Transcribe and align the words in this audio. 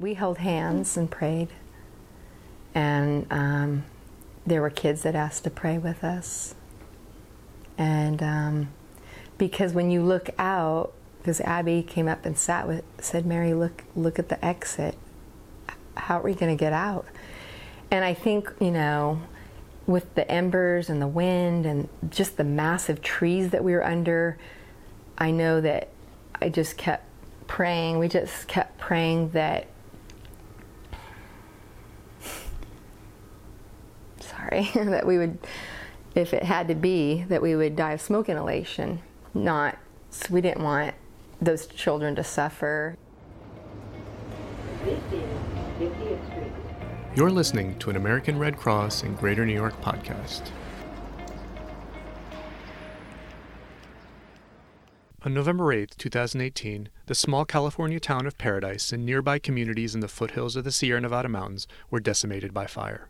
We 0.00 0.14
held 0.14 0.38
hands 0.38 0.96
and 0.96 1.10
prayed, 1.10 1.48
and 2.74 3.26
um, 3.30 3.84
there 4.46 4.62
were 4.62 4.70
kids 4.70 5.02
that 5.02 5.14
asked 5.14 5.44
to 5.44 5.50
pray 5.50 5.76
with 5.76 6.02
us. 6.02 6.54
And 7.76 8.22
um, 8.22 8.68
because 9.36 9.74
when 9.74 9.90
you 9.90 10.02
look 10.02 10.30
out, 10.38 10.94
because 11.18 11.42
Abby 11.42 11.82
came 11.82 12.08
up 12.08 12.24
and 12.24 12.38
sat 12.38 12.66
with, 12.66 12.82
said, 12.98 13.26
"Mary, 13.26 13.52
look, 13.52 13.84
look 13.94 14.18
at 14.18 14.30
the 14.30 14.42
exit. 14.42 14.96
How 15.98 16.20
are 16.20 16.22
we 16.22 16.34
going 16.34 16.56
to 16.56 16.58
get 16.58 16.72
out?" 16.72 17.04
And 17.90 18.02
I 18.02 18.14
think 18.14 18.50
you 18.58 18.70
know, 18.70 19.20
with 19.86 20.14
the 20.14 20.28
embers 20.30 20.88
and 20.88 21.02
the 21.02 21.08
wind 21.08 21.66
and 21.66 21.90
just 22.08 22.38
the 22.38 22.44
massive 22.44 23.02
trees 23.02 23.50
that 23.50 23.62
we 23.62 23.72
were 23.74 23.84
under, 23.84 24.38
I 25.18 25.30
know 25.30 25.60
that 25.60 25.90
I 26.40 26.48
just 26.48 26.78
kept 26.78 27.04
praying. 27.46 27.98
We 27.98 28.08
just 28.08 28.48
kept 28.48 28.78
praying 28.78 29.32
that. 29.32 29.66
Sorry, 34.50 34.70
that 34.74 35.06
we 35.06 35.18
would, 35.18 35.38
if 36.14 36.34
it 36.34 36.42
had 36.42 36.68
to 36.68 36.74
be, 36.74 37.24
that 37.28 37.42
we 37.42 37.56
would 37.56 37.76
die 37.76 37.92
of 37.92 38.00
smoke 38.00 38.28
inhalation. 38.28 39.00
Not, 39.32 39.78
we 40.28 40.40
didn't 40.40 40.62
want 40.62 40.94
those 41.40 41.66
children 41.66 42.14
to 42.16 42.24
suffer. 42.24 42.96
You're 47.14 47.30
listening 47.30 47.78
to 47.78 47.90
an 47.90 47.96
American 47.96 48.38
Red 48.38 48.56
Cross 48.56 49.02
in 49.02 49.14
Greater 49.14 49.44
New 49.44 49.54
York 49.54 49.80
podcast. 49.82 50.50
On 55.22 55.34
November 55.34 55.70
8, 55.70 55.96
2018, 55.98 56.88
the 57.06 57.14
small 57.14 57.44
California 57.44 58.00
town 58.00 58.26
of 58.26 58.38
Paradise 58.38 58.90
and 58.90 59.04
nearby 59.04 59.38
communities 59.38 59.94
in 59.94 60.00
the 60.00 60.08
foothills 60.08 60.56
of 60.56 60.64
the 60.64 60.72
Sierra 60.72 61.00
Nevada 61.00 61.28
mountains 61.28 61.66
were 61.90 62.00
decimated 62.00 62.54
by 62.54 62.66
fire. 62.66 63.09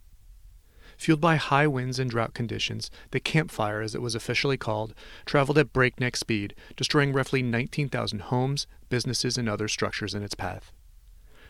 Fueled 1.00 1.18
by 1.18 1.36
high 1.36 1.66
winds 1.66 1.98
and 1.98 2.10
drought 2.10 2.34
conditions, 2.34 2.90
the 3.10 3.20
Camp 3.20 3.50
Fire, 3.50 3.80
as 3.80 3.94
it 3.94 4.02
was 4.02 4.14
officially 4.14 4.58
called, 4.58 4.92
traveled 5.24 5.56
at 5.56 5.72
breakneck 5.72 6.14
speed, 6.14 6.54
destroying 6.76 7.14
roughly 7.14 7.42
19,000 7.42 8.18
homes, 8.20 8.66
businesses, 8.90 9.38
and 9.38 9.48
other 9.48 9.66
structures 9.66 10.14
in 10.14 10.22
its 10.22 10.34
path. 10.34 10.72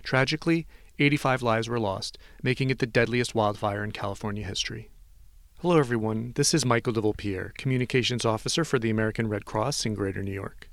Tragically, 0.04 0.68
85 1.00 1.42
lives 1.42 1.68
were 1.68 1.80
lost, 1.80 2.16
making 2.44 2.70
it 2.70 2.78
the 2.78 2.86
deadliest 2.86 3.34
wildfire 3.34 3.82
in 3.82 3.90
California 3.90 4.44
history. 4.44 4.88
Hello, 5.58 5.80
everyone. 5.80 6.30
This 6.36 6.54
is 6.54 6.64
Michael 6.64 6.92
de 6.92 7.00
Vulpillieres, 7.00 7.54
Communications 7.54 8.24
Officer 8.24 8.64
for 8.64 8.78
the 8.78 8.90
American 8.90 9.28
Red 9.28 9.46
Cross 9.46 9.84
in 9.84 9.94
Greater 9.94 10.22
New 10.22 10.30
York. 10.30 10.70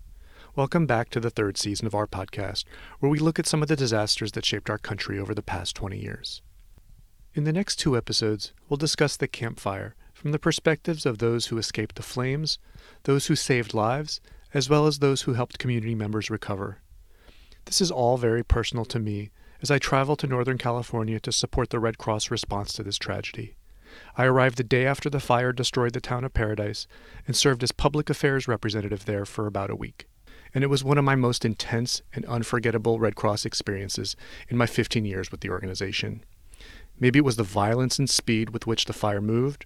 Welcome 0.56 0.86
back 0.86 1.09
to 1.09 1.19
the 1.19 1.31
third 1.31 1.58
season 1.58 1.88
of 1.88 1.95
our 1.95 2.06
podcast, 2.06 2.64
where 3.00 3.09
we 3.09 3.17
look 3.17 3.39
at 3.39 3.47
some 3.47 3.64
of 3.64 3.69
the 3.69 3.75
disasters 3.75 4.34
that 4.34 4.45
shaped 4.45 4.69
our 4.69 4.78
country 4.78 5.17
over 5.17 5.34
the 5.34 5.41
past 5.41 5.75
20 5.75 5.97
years. 5.97 6.44
In 7.38 7.44
the 7.44 7.54
next 7.54 7.76
two 7.76 7.96
episodes, 7.96 8.52
we'll 8.68 8.78
discuss 8.78 9.16
the 9.16 9.28
Camp 9.28 9.60
Fire 9.60 9.94
from 10.12 10.32
the 10.32 10.40
perspectives 10.40 11.06
of 11.06 11.20
those 11.20 11.46
who 11.46 11.60
escaped 11.60 11.96
the 11.96 12.02
flames, 12.02 12.58
those 13.04 13.28
who 13.28 13.36
saved 13.36 13.76
lives, 13.76 14.20
as 14.56 14.72
well 14.72 14.88
as 14.88 14.98
those 14.98 15.22
who 15.22 15.34
helped 15.34 15.60
community 15.60 15.94
members 15.94 16.32
recover. 16.32 16.80
This 17.66 17.80
is 17.80 17.92
all 17.92 18.18
very 18.18 18.44
personal 18.44 18.86
to 18.86 18.98
me 18.98 19.30
as 19.62 19.70
I 19.70 19.78
travel 19.78 20.16
to 20.16 20.26
Northern 20.26 20.58
California 20.58 21.20
to 21.20 21.32
support 21.32 21.70
the 21.70 21.80
Red 21.80 22.00
Cross 22.00 22.32
response 22.32 22.74
to 22.74 22.82
this 22.82 22.98
tragedy. 22.98 23.56
I 24.18 24.26
arrived 24.26 24.58
the 24.58 24.64
day 24.64 24.88
after 24.88 25.08
the 25.08 25.20
fire 25.20 25.54
destroyed 25.54 25.94
the 25.94 26.02
town 26.02 26.24
of 26.24 26.34
Paradise 26.34 26.88
and 27.28 27.36
served 27.36 27.62
as 27.62 27.72
public 27.72 28.10
affairs 28.10 28.48
representative 28.48 29.06
there 29.06 29.28
for 29.28 29.46
about 29.46 29.70
a 29.70 29.76
week. 29.76 30.08
And 30.56 30.64
it 30.64 30.72
was 30.72 30.84
one 30.84 30.98
of 30.98 31.06
my 31.06 31.16
most 31.16 31.46
intense 31.46 32.02
and 32.14 32.26
unforgettable 32.26 32.98
Red 32.98 33.16
Cross 33.16 33.46
experiences 33.46 34.16
in 34.50 34.58
my 34.58 34.66
15 34.66 35.06
years 35.06 35.30
with 35.30 35.42
the 35.42 35.52
organization. 35.52 36.24
Maybe 37.00 37.20
it 37.20 37.26
was 37.26 37.36
the 37.36 37.44
violence 37.44 38.00
and 38.00 38.09
speed 38.09 38.52
with 38.52 38.66
which 38.66 38.86
the 38.86 38.94
fire 38.94 39.22
moved, 39.22 39.66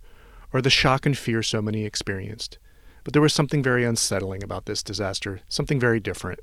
or 0.54 0.62
the 0.62 0.70
shock 0.70 1.06
and 1.06 1.18
fear 1.18 1.42
so 1.42 1.62
many 1.62 1.86
experienced. 1.86 2.58
But 3.04 3.14
there 3.14 3.22
was 3.22 3.34
something 3.34 3.64
very 3.64 3.84
unsettling 3.84 4.44
about 4.44 4.66
this 4.66 4.84
disaster, 4.84 5.42
something 5.48 5.80
very 5.80 6.00
different. 6.00 6.40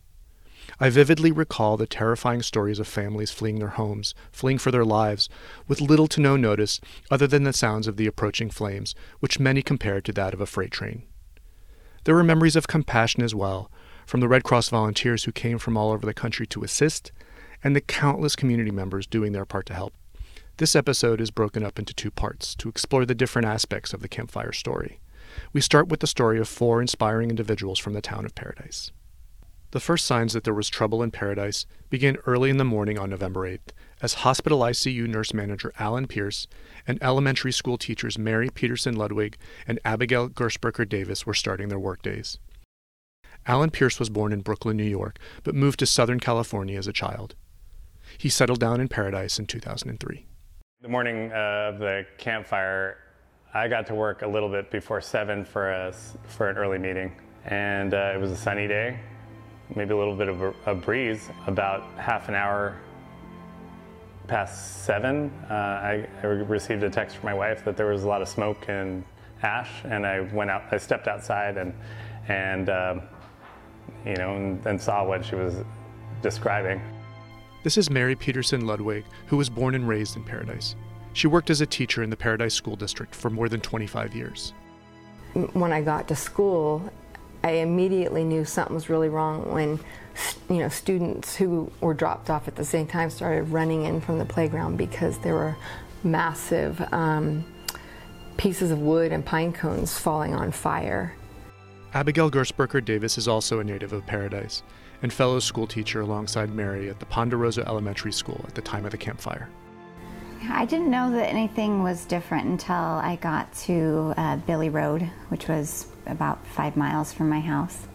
I 0.81 0.91
vividly 0.91 1.33
recall 1.33 1.77
the 1.77 1.87
terrifying 1.87 2.43
stories 2.43 2.79
of 2.79 2.87
families 2.87 3.31
fleeing 3.31 3.59
their 3.59 3.69
homes, 3.69 4.15
fleeing 4.31 4.59
for 4.59 4.71
their 4.71 4.85
lives, 4.85 5.29
with 5.67 5.81
little 5.81 6.09
to 6.09 6.21
no 6.21 6.37
notice 6.37 6.81
other 7.11 7.27
than 7.27 7.45
the 7.45 7.53
sounds 7.53 7.87
of 7.87 7.97
the 7.97 8.07
approaching 8.07 8.51
flames, 8.51 8.95
which 9.21 9.41
many 9.41 9.63
compared 9.63 10.05
to 10.05 10.13
that 10.13 10.35
of 10.35 10.41
a 10.41 10.47
freight 10.47 10.71
train. 10.71 11.05
There 12.05 12.15
were 12.15 12.25
memories 12.25 12.57
of 12.57 12.69
compassion 12.69 13.23
as 13.23 13.35
well, 13.35 13.71
from 14.07 14.21
the 14.21 14.29
Red 14.29 14.45
Cross 14.45 14.69
volunteers 14.69 15.25
who 15.25 15.33
came 15.33 15.59
from 15.59 15.77
all 15.77 15.91
over 15.91 16.07
the 16.07 16.15
country 16.15 16.47
to 16.49 16.63
assist, 16.63 17.13
and 17.63 17.75
the 17.75 17.81
countless 17.81 18.37
community 18.37 18.71
members 18.71 19.07
doing 19.07 19.33
their 19.33 19.45
part 19.45 19.67
to 19.67 19.75
help. 19.75 19.95
This 20.59 20.75
episode 20.75 21.21
is 21.21 21.31
broken 21.31 21.63
up 21.63 21.79
into 21.79 21.95
two 21.95 22.11
parts 22.11 22.57
to 22.57 22.69
explore 22.69 23.07
the 23.07 23.15
different 23.15 23.47
aspects 23.47 23.93
of 23.93 24.03
the 24.03 24.09
Camp 24.09 24.29
Fire 24.29 24.51
story. 24.51 24.99
We 25.53 25.61
start 25.61 25.87
with 25.87 26.01
the 26.01 26.09
story 26.09 26.41
of 26.41 26.49
four 26.49 26.81
inspiring 26.81 27.31
individuals 27.31 27.79
from 27.79 27.93
the 27.93 28.01
town 28.01 28.25
of 28.25 28.35
Paradise. 28.35 28.91
The 29.71 29.79
first 29.79 30.05
signs 30.05 30.33
that 30.33 30.43
there 30.43 30.53
was 30.53 30.69
trouble 30.69 31.01
in 31.01 31.13
Paradise 31.13 31.65
began 31.91 32.17
early 32.27 32.51
in 32.51 32.57
the 32.57 32.65
morning 32.65 32.99
on 32.99 33.09
November 33.09 33.49
8th, 33.49 33.71
as 34.03 34.15
hospital 34.15 34.59
ICU 34.59 35.07
nurse 35.07 35.33
manager 35.33 35.73
Allyn 35.79 36.09
Pierce 36.09 36.49
and 36.89 36.99
elementary 37.01 37.53
school 37.53 37.79
teachers 37.79 38.19
Mary 38.19 38.51
Peterson 38.51 38.97
Ludwig 38.97 39.37
and 39.65 39.79
Abigail 39.85 40.29
Gersperker 40.29 40.89
Davis 40.89 41.25
were 41.25 41.35
starting 41.35 41.69
their 41.69 41.79
workdays. 41.79 42.37
Allyn 43.47 43.71
Pierce 43.71 44.01
was 44.01 44.11
born 44.11 44.33
in 44.33 44.41
Brooklyn, 44.41 44.77
New 44.77 44.83
York, 44.83 45.21
but 45.45 45.55
moved 45.55 45.79
to 45.79 45.87
Southern 45.87 46.19
California 46.19 46.77
as 46.77 46.89
a 46.89 46.93
child. 46.93 47.37
He 48.19 48.29
settled 48.29 48.59
down 48.59 48.81
in 48.81 48.89
Paradise 48.89 49.39
in 49.39 49.47
2003. 49.47 50.27
The 50.81 50.89
morning 50.89 51.33
of 51.33 51.81
the 51.81 52.07
Camp 52.19 52.47
Fire, 52.47 52.99
I 53.53 53.67
got 53.67 53.89
to 53.89 53.97
work 53.97 54.23
a 54.23 54.29
little 54.29 54.49
bit 54.49 54.71
before 54.71 55.01
seven 55.01 55.45
for 55.45 55.73
a 55.73 55.93
for 56.29 56.49
an 56.49 56.57
early 56.57 56.79
meeting, 56.79 57.11
and 57.47 57.93
uh, 57.93 58.13
it 58.15 58.21
was 58.21 58.31
a 58.31 58.37
sunny 58.37 58.69
day, 58.69 58.97
maybe 59.75 59.93
a 59.93 59.97
little 59.97 60.15
bit 60.15 60.29
of 60.29 60.41
a, 60.41 60.55
a 60.67 60.75
breeze. 60.77 61.31
About 61.49 61.83
half 61.99 62.29
an 62.29 62.37
hour 62.37 62.77
past 64.29 64.85
seven, 64.85 65.33
uh, 65.51 65.55
I, 65.55 66.07
I, 66.23 66.27
received 66.27 66.85
a 66.85 66.91
text 66.91 67.17
from 67.17 67.27
my 67.27 67.35
wife 67.35 67.65
that 67.65 67.77
there 67.77 67.87
was 67.87 68.05
a 68.05 68.09
lot 68.09 68.23
of 68.23 68.29
smoke 68.29 68.67
and 68.69 69.05
ash, 69.43 69.83
and 69.83 70.07
I 70.07 70.21
went 70.33 70.49
out. 70.49 70.63
I 70.71 70.77
stepped 70.77 71.09
outside 71.09 71.57
and 71.57 71.75
and 72.29 72.71
um, 72.71 73.03
you 74.07 74.15
know 74.15 74.37
and, 74.37 74.65
and 74.65 74.81
saw 74.81 75.05
what 75.05 75.25
she 75.25 75.35
was 75.35 75.57
describing. 76.23 76.81
This 77.65 77.77
is 77.77 77.91
Mary 77.91 78.15
Peterson 78.15 78.67
Ludwig, 78.67 79.05
who 79.27 79.37
was 79.37 79.51
born 79.51 79.75
and 79.75 79.89
raised 79.89 80.17
in 80.17 80.23
Paradise. 80.23 80.77
She 81.13 81.27
worked 81.27 81.51
as 81.51 81.61
a 81.61 81.67
teacher 81.67 82.05
in 82.05 82.11
the 82.11 82.17
Paradise 82.17 82.55
School 82.55 82.77
District 82.77 83.13
for 83.13 83.31
more 83.31 83.49
than 83.49 83.61
25 83.61 84.15
years. 84.15 84.53
When 85.35 85.73
I 85.73 85.83
got 85.83 86.07
to 86.09 86.17
school, 86.17 86.89
I 87.43 87.51
immediately 87.51 88.23
knew 88.23 88.45
something 88.45 88.75
was 88.75 88.89
really 88.89 89.09
wrong 89.09 89.53
when 89.53 89.81
you 90.49 90.59
know 90.59 90.69
students 90.69 91.35
who 91.35 91.71
were 91.81 91.95
dropped 91.95 92.31
off 92.31 92.47
at 92.47 92.55
the 92.55 92.65
same 92.65 92.87
time 92.87 93.11
started 93.11 93.49
running 93.49 93.85
in 93.85 94.01
from 94.01 94.19
the 94.19 94.25
playground 94.25 94.77
because 94.77 95.19
there 95.19 95.35
were 95.35 95.57
massive 96.05 96.81
um, 96.93 97.45
pieces 98.37 98.71
of 98.71 98.79
wood 98.79 99.11
and 99.11 99.27
pine 99.27 99.53
cones 99.53 99.99
falling 99.99 100.33
on 100.33 100.53
fire. 100.53 101.15
Abigail 101.93 102.31
Gersperker 102.31 102.85
Davis 102.85 103.19
is 103.19 103.27
also 103.27 103.59
a 103.59 103.65
native 103.65 103.93
of 103.93 104.07
Paradise 104.07 104.63
and 105.03 105.13
fellow 105.13 105.39
schoolteacher 105.39 106.01
alongside 106.01 106.55
Mary 106.55 106.89
at 106.89 106.99
the 106.99 107.07
Ponderosa 107.07 107.67
Elementary 107.67 108.13
School 108.13 108.45
at 108.49 108.55
the 108.55 108.63
time 108.63 108.85
of 108.85 108.91
the 108.91 108.99
Camp 108.99 109.21
Fire. 109.21 109.49
I 110.51 110.65
didn't 110.65 110.91
know 110.91 111.11
that 111.13 111.29
anything 111.29 111.83
was 111.83 112.05
different 112.05 112.47
until 112.47 112.75
I 112.75 113.19
got 113.21 113.53
to 113.65 114.15
uh, 114.17 114.37
Bille 114.37 114.71
Road, 114.71 115.03
which 115.29 115.49
was 115.49 115.87
about 116.07 116.47
five 116.47 116.77
miles 116.77 117.13
from 117.13 117.29
my 117.29 117.41
house. 117.41 117.87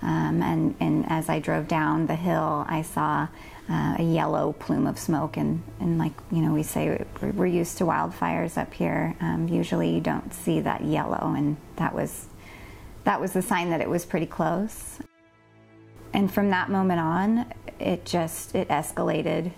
Um, 0.00 0.42
and, 0.42 0.74
and 0.80 1.04
as 1.08 1.28
I 1.28 1.38
drove 1.38 1.68
down 1.68 2.06
the 2.06 2.16
hill, 2.16 2.64
I 2.68 2.82
saw 2.82 3.28
uh, 3.68 3.96
a 3.98 4.02
yellow 4.02 4.52
plume 4.54 4.86
of 4.86 4.98
smoke. 4.98 5.36
And, 5.36 5.62
and 5.80 5.98
like 5.98 6.12
you 6.32 6.42
know, 6.42 6.52
we 6.52 6.64
say 6.64 7.04
we're 7.20 7.46
used 7.46 7.78
to 7.78 7.84
wildfires 7.84 8.58
up 8.58 8.74
here. 8.74 9.14
Um, 9.20 9.48
usually, 9.48 9.94
you 9.94 10.00
don't 10.00 10.34
see 10.34 10.60
that 10.60 10.82
yellow, 10.84 11.34
and 11.36 11.56
that 11.76 11.94
was 11.94 12.26
that 13.04 13.20
was 13.20 13.32
the 13.32 13.42
sign 13.42 13.70
that 13.70 13.80
it 13.80 13.88
was 13.88 14.04
pretty 14.04 14.26
close. 14.26 14.98
And 16.14 16.32
from 16.32 16.50
that 16.50 16.70
moment 16.70 17.00
on, 17.00 17.52
it 17.78 18.04
just 18.04 18.54
it 18.54 18.68
escalated 18.68 19.52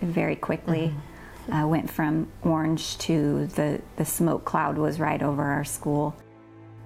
very 0.00 0.36
quickly. 0.36 0.88
Mm-hmm. 0.88 1.52
Uh, 1.52 1.66
went 1.66 1.90
from 1.90 2.28
orange 2.42 2.96
to 2.98 3.46
the 3.48 3.80
the 3.96 4.04
smoke 4.04 4.44
cloud 4.44 4.78
was 4.78 5.00
right 5.00 5.22
over 5.22 5.42
our 5.42 5.64
school. 5.64 6.14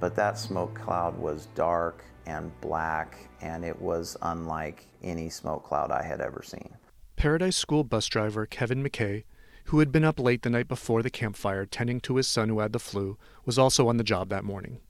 But 0.00 0.16
that 0.16 0.38
smoke 0.38 0.74
cloud 0.74 1.18
was 1.18 1.46
dark 1.54 2.02
and 2.26 2.50
black, 2.60 3.16
and 3.40 3.64
it 3.64 3.80
was 3.80 4.16
unlike 4.22 4.86
any 5.02 5.28
smoke 5.28 5.64
cloud 5.64 5.90
I 5.90 6.02
had 6.02 6.20
ever 6.20 6.42
seen. 6.42 6.70
Paradise 7.16 7.56
School 7.56 7.84
bus 7.84 8.06
driver 8.06 8.46
Kevin 8.46 8.82
McKay, 8.82 9.24
who 9.64 9.78
had 9.78 9.92
been 9.92 10.04
up 10.04 10.18
late 10.18 10.42
the 10.42 10.50
night 10.50 10.68
before 10.68 11.02
the 11.02 11.10
Camp 11.10 11.36
Fire 11.36 11.64
tending 11.64 12.00
to 12.00 12.16
his 12.16 12.26
son 12.26 12.48
who 12.48 12.60
had 12.60 12.72
the 12.72 12.78
flu, 12.78 13.16
was 13.44 13.58
also 13.58 13.88
on 13.88 13.96
the 13.96 14.04
job 14.04 14.28
that 14.28 14.44
morning. 14.44 14.80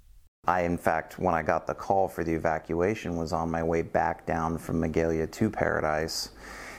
I, 0.46 0.62
in 0.62 0.78
fact, 0.78 1.18
when 1.18 1.34
I 1.34 1.42
got 1.42 1.66
the 1.66 1.74
call 1.74 2.08
for 2.08 2.22
the 2.22 2.32
evacuation, 2.32 3.16
was 3.16 3.32
on 3.32 3.50
my 3.50 3.62
way 3.62 3.82
back 3.82 4.26
down 4.26 4.58
from 4.58 4.80
Magalia 4.80 5.30
to 5.30 5.50
Paradise, 5.50 6.30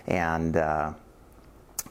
and 0.07 0.55
uh, 0.55 0.93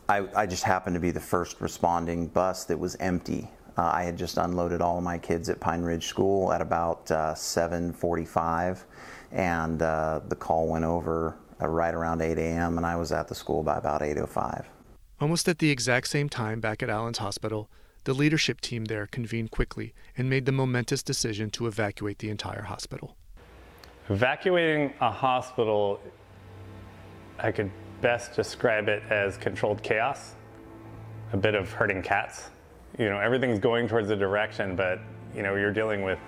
I, 0.09 0.27
I 0.35 0.47
just 0.47 0.63
happened 0.63 0.95
to 0.95 1.01
be 1.01 1.11
the 1.11 1.21
first 1.21 1.61
responding 1.61 2.29
bus 2.29 2.65
that 2.65 2.79
was 2.79 2.97
empty. 2.97 3.51
Uh, 3.77 3.91
I 3.93 4.05
had 4.05 4.17
just 4.17 4.39
unloaded 4.39 4.81
all 4.81 4.97
of 4.97 5.05
my 5.05 5.19
kids 5.19 5.51
at 5.51 5.61
Pine 5.61 5.83
Ridge 5.83 6.07
School 6.07 6.51
at 6.53 6.63
about 6.63 7.11
uh, 7.11 7.35
7:45, 7.35 8.85
and 9.33 9.83
uh, 9.83 10.21
the 10.29 10.37
call 10.37 10.69
went 10.69 10.85
over 10.85 11.37
uh, 11.61 11.69
right 11.69 11.95
around 11.95 12.23
8 12.23 12.39
a.m. 12.39 12.77
and 12.79 12.87
I 12.87 12.97
was 12.97 13.13
at 13.13 13.29
the 13.29 13.35
school 13.35 13.63
by 13.63 13.77
about 13.77 14.01
8:05. 14.01 14.65
Almost 15.21 15.49
at 15.49 15.59
the 15.59 15.71
exact 15.71 16.09
same 16.09 16.29
time 16.29 16.61
back 16.61 16.83
at 16.83 16.91
Allyn's 16.91 17.19
hospital, 17.19 17.69
the 18.07 18.15
leadership 18.15 18.61
team 18.61 18.85
there 18.85 19.09
convened 19.09 19.51
quickly 19.51 19.93
and 20.17 20.31
made 20.31 20.47
the 20.47 20.53
momentous 20.53 21.03
decision 21.03 21.51
to 21.51 21.67
evacuate 21.67 22.21
the 22.21 22.31
entire 22.31 22.63
hospital. 22.63 23.17
Evacuating 24.09 24.95
a 25.01 25.11
hospital, 25.11 26.01
I 27.41 27.51
could 27.51 27.69
best 28.01 28.35
describe 28.35 28.89
it 28.89 29.03
as 29.11 29.37
controlled 29.37 29.83
chaos, 29.83 30.37
a 31.33 31.37
bit 31.37 31.57
of 31.57 31.73
herding 31.73 32.01
cats. 32.01 32.51
You 32.97 33.11
know, 33.11 33.19
everything's 33.19 33.59
going 33.59 33.89
towards 33.89 34.09
a 34.11 34.17
direction, 34.17 34.77
but 34.77 35.01
you 35.35 35.43
know, 35.43 35.57
you're 35.57 35.73
dealing 35.73 36.03
with 36.03 36.21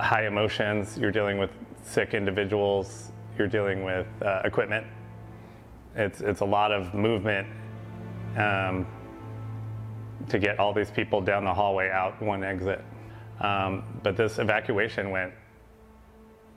high 0.00 0.26
emotions, 0.26 0.98
you're 0.98 1.12
dealing 1.12 1.38
with 1.38 1.50
sick 1.84 2.12
individuals, 2.12 3.12
you're 3.38 3.46
dealing 3.46 3.84
with 3.84 4.08
uh, 4.20 4.42
equipment. 4.44 4.84
It's 5.94 6.20
it's 6.22 6.40
a 6.40 6.44
lot 6.44 6.72
of 6.72 6.92
movement 6.92 7.46
um, 8.36 8.84
to 10.28 10.38
get 10.38 10.58
all 10.58 10.72
these 10.72 10.90
people 10.90 11.20
down 11.20 11.44
the 11.44 11.54
hallway 11.54 11.90
out 11.90 12.20
one 12.22 12.42
exit. 12.42 12.82
Um, 13.40 13.84
but 14.02 14.16
this 14.16 14.38
evacuation 14.38 15.10
went 15.10 15.32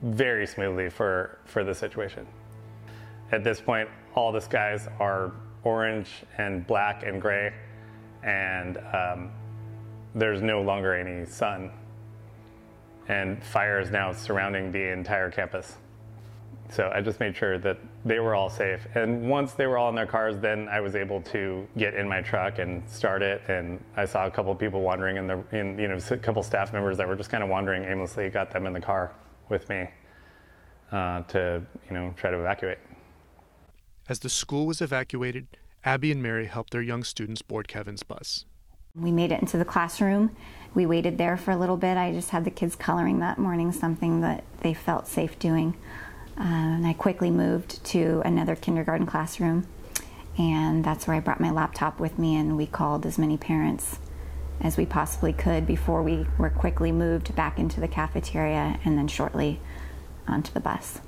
very 0.02 0.46
smoothly 0.46 0.88
for 0.88 1.38
for 1.44 1.62
the 1.62 1.74
situation. 1.74 2.26
At 3.32 3.44
this 3.44 3.60
point, 3.60 3.88
all 4.14 4.32
the 4.32 4.40
skies 4.40 4.88
are 4.98 5.32
orange 5.62 6.08
and 6.38 6.66
black 6.66 7.02
and 7.04 7.20
gray, 7.20 7.52
and 8.22 8.78
um, 8.94 9.30
there's 10.14 10.42
no 10.42 10.62
longer 10.62 10.94
any 10.94 11.26
sun. 11.26 11.70
And 13.08 13.42
fire 13.42 13.80
is 13.80 13.90
now 13.90 14.12
surrounding 14.12 14.72
the 14.72 14.92
entire 14.92 15.30
campus. 15.30 15.76
So 16.70 16.90
I 16.94 17.00
just 17.00 17.18
made 17.20 17.36
sure 17.36 17.58
that 17.58 17.78
they 18.04 18.18
were 18.18 18.34
all 18.34 18.48
safe. 18.48 18.86
And 18.94 19.28
once 19.28 19.52
they 19.52 19.66
were 19.66 19.76
all 19.76 19.88
in 19.90 19.94
their 19.94 20.06
cars, 20.06 20.38
then 20.38 20.68
I 20.68 20.80
was 20.80 20.94
able 20.94 21.20
to 21.22 21.68
get 21.76 21.94
in 21.94 22.08
my 22.08 22.22
truck 22.22 22.58
and 22.58 22.88
start 22.88 23.22
it. 23.22 23.42
And 23.48 23.82
I 23.96 24.06
saw 24.06 24.26
a 24.26 24.30
couple 24.30 24.52
of 24.52 24.58
people 24.58 24.80
wandering 24.80 25.16
in 25.16 25.26
the, 25.26 25.42
in, 25.52 25.78
you 25.78 25.88
know, 25.88 25.98
a 26.10 26.16
couple 26.16 26.42
staff 26.42 26.72
members 26.72 26.96
that 26.96 27.06
were 27.06 27.16
just 27.16 27.30
kind 27.30 27.42
of 27.42 27.50
wandering 27.50 27.84
aimlessly. 27.84 28.28
Got 28.30 28.50
them 28.50 28.66
in 28.66 28.72
the 28.72 28.80
car 28.80 29.12
with 29.48 29.68
me 29.68 29.88
uh, 30.92 31.22
to, 31.22 31.62
you 31.88 31.94
know, 31.94 32.14
try 32.16 32.30
to 32.30 32.38
evacuate. 32.38 32.78
As 34.08 34.20
the 34.20 34.30
school 34.30 34.66
was 34.66 34.80
evacuated, 34.80 35.46
Abby 35.84 36.10
and 36.10 36.22
Mary 36.22 36.46
helped 36.46 36.72
their 36.72 36.82
young 36.82 37.04
students 37.04 37.42
board 37.42 37.68
Kevin's 37.68 38.02
bus. 38.02 38.44
We 38.94 39.12
made 39.12 39.30
it 39.30 39.40
into 39.40 39.56
the 39.56 39.64
classroom. 39.64 40.34
We 40.74 40.84
waited 40.84 41.16
there 41.16 41.36
for 41.36 41.52
a 41.52 41.56
little 41.56 41.76
bit. 41.76 41.96
I 41.96 42.12
just 42.12 42.30
had 42.30 42.44
the 42.44 42.50
kids 42.50 42.74
coloring 42.74 43.20
that 43.20 43.38
morning, 43.38 43.72
something 43.72 44.20
that 44.22 44.42
they 44.62 44.74
felt 44.74 45.06
safe 45.06 45.38
doing. 45.38 45.76
Uh, 46.40 46.44
and 46.44 46.86
I 46.86 46.94
quickly 46.94 47.30
moved 47.30 47.84
to 47.86 48.22
another 48.24 48.56
kindergarten 48.56 49.06
classroom, 49.06 49.66
and 50.38 50.82
that's 50.82 51.06
where 51.06 51.14
I 51.14 51.20
brought 51.20 51.38
my 51.38 51.50
laptop 51.50 52.00
with 52.00 52.18
me, 52.18 52.34
and 52.34 52.56
we 52.56 52.66
called 52.66 53.04
as 53.04 53.18
many 53.18 53.36
parents 53.36 53.98
as 54.62 54.78
we 54.78 54.86
possibly 54.86 55.34
could 55.34 55.66
before 55.66 56.02
we 56.02 56.26
were 56.38 56.50
quickly 56.50 56.92
moved 56.92 57.34
back 57.34 57.58
into 57.58 57.80
the 57.80 57.88
cafeteria 57.88 58.78
and 58.84 58.96
then 58.96 59.08
shortly 59.08 59.60
onto 60.26 60.52
the 60.52 60.60
bus. 60.60 61.00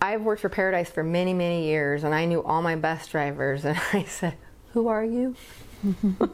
I've 0.00 0.22
worked 0.22 0.40
for 0.40 0.48
Paradise 0.48 0.90
for 0.90 1.02
many, 1.02 1.34
many 1.34 1.66
years, 1.66 2.04
and 2.04 2.14
I 2.14 2.24
knew 2.24 2.42
all 2.42 2.62
my 2.62 2.76
bus 2.76 3.06
drivers, 3.06 3.64
and 3.64 3.78
I 3.92 4.04
said, 4.04 4.36
Who 4.72 4.88
are 4.88 5.04
you? 5.04 5.36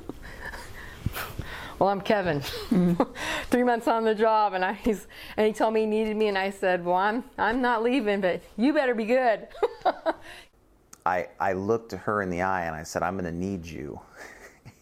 well, 1.78 1.88
I'm 1.88 2.00
Kevin. 2.00 2.40
Three 3.50 3.64
months 3.64 3.88
on 3.88 4.04
the 4.04 4.14
job, 4.14 4.54
and 4.54 4.64
I, 4.64 4.72
he's, 4.72 5.06
and 5.36 5.46
he 5.46 5.52
told 5.52 5.75
me 5.75 5.80
he 5.80 5.86
needed 5.86 6.16
me, 6.16 6.28
and 6.28 6.38
I 6.38 6.50
said, 6.50 6.84
"Well, 6.84 6.96
I'm 6.96 7.25
I'm 7.38 7.62
not 7.62 7.82
leaving, 7.82 8.20
but 8.20 8.42
you 8.56 8.72
better 8.72 8.94
be 8.94 9.04
good." 9.04 9.48
I 11.06 11.28
I 11.38 11.52
looked 11.52 11.92
her 11.92 12.22
in 12.22 12.30
the 12.30 12.42
eye 12.42 12.64
and 12.64 12.75
I 12.75 12.82
said, 12.82 13.02
"I'm 13.02 13.14
going 13.14 13.25
to 13.25 13.38
need 13.38 13.64
you." 13.64 14.00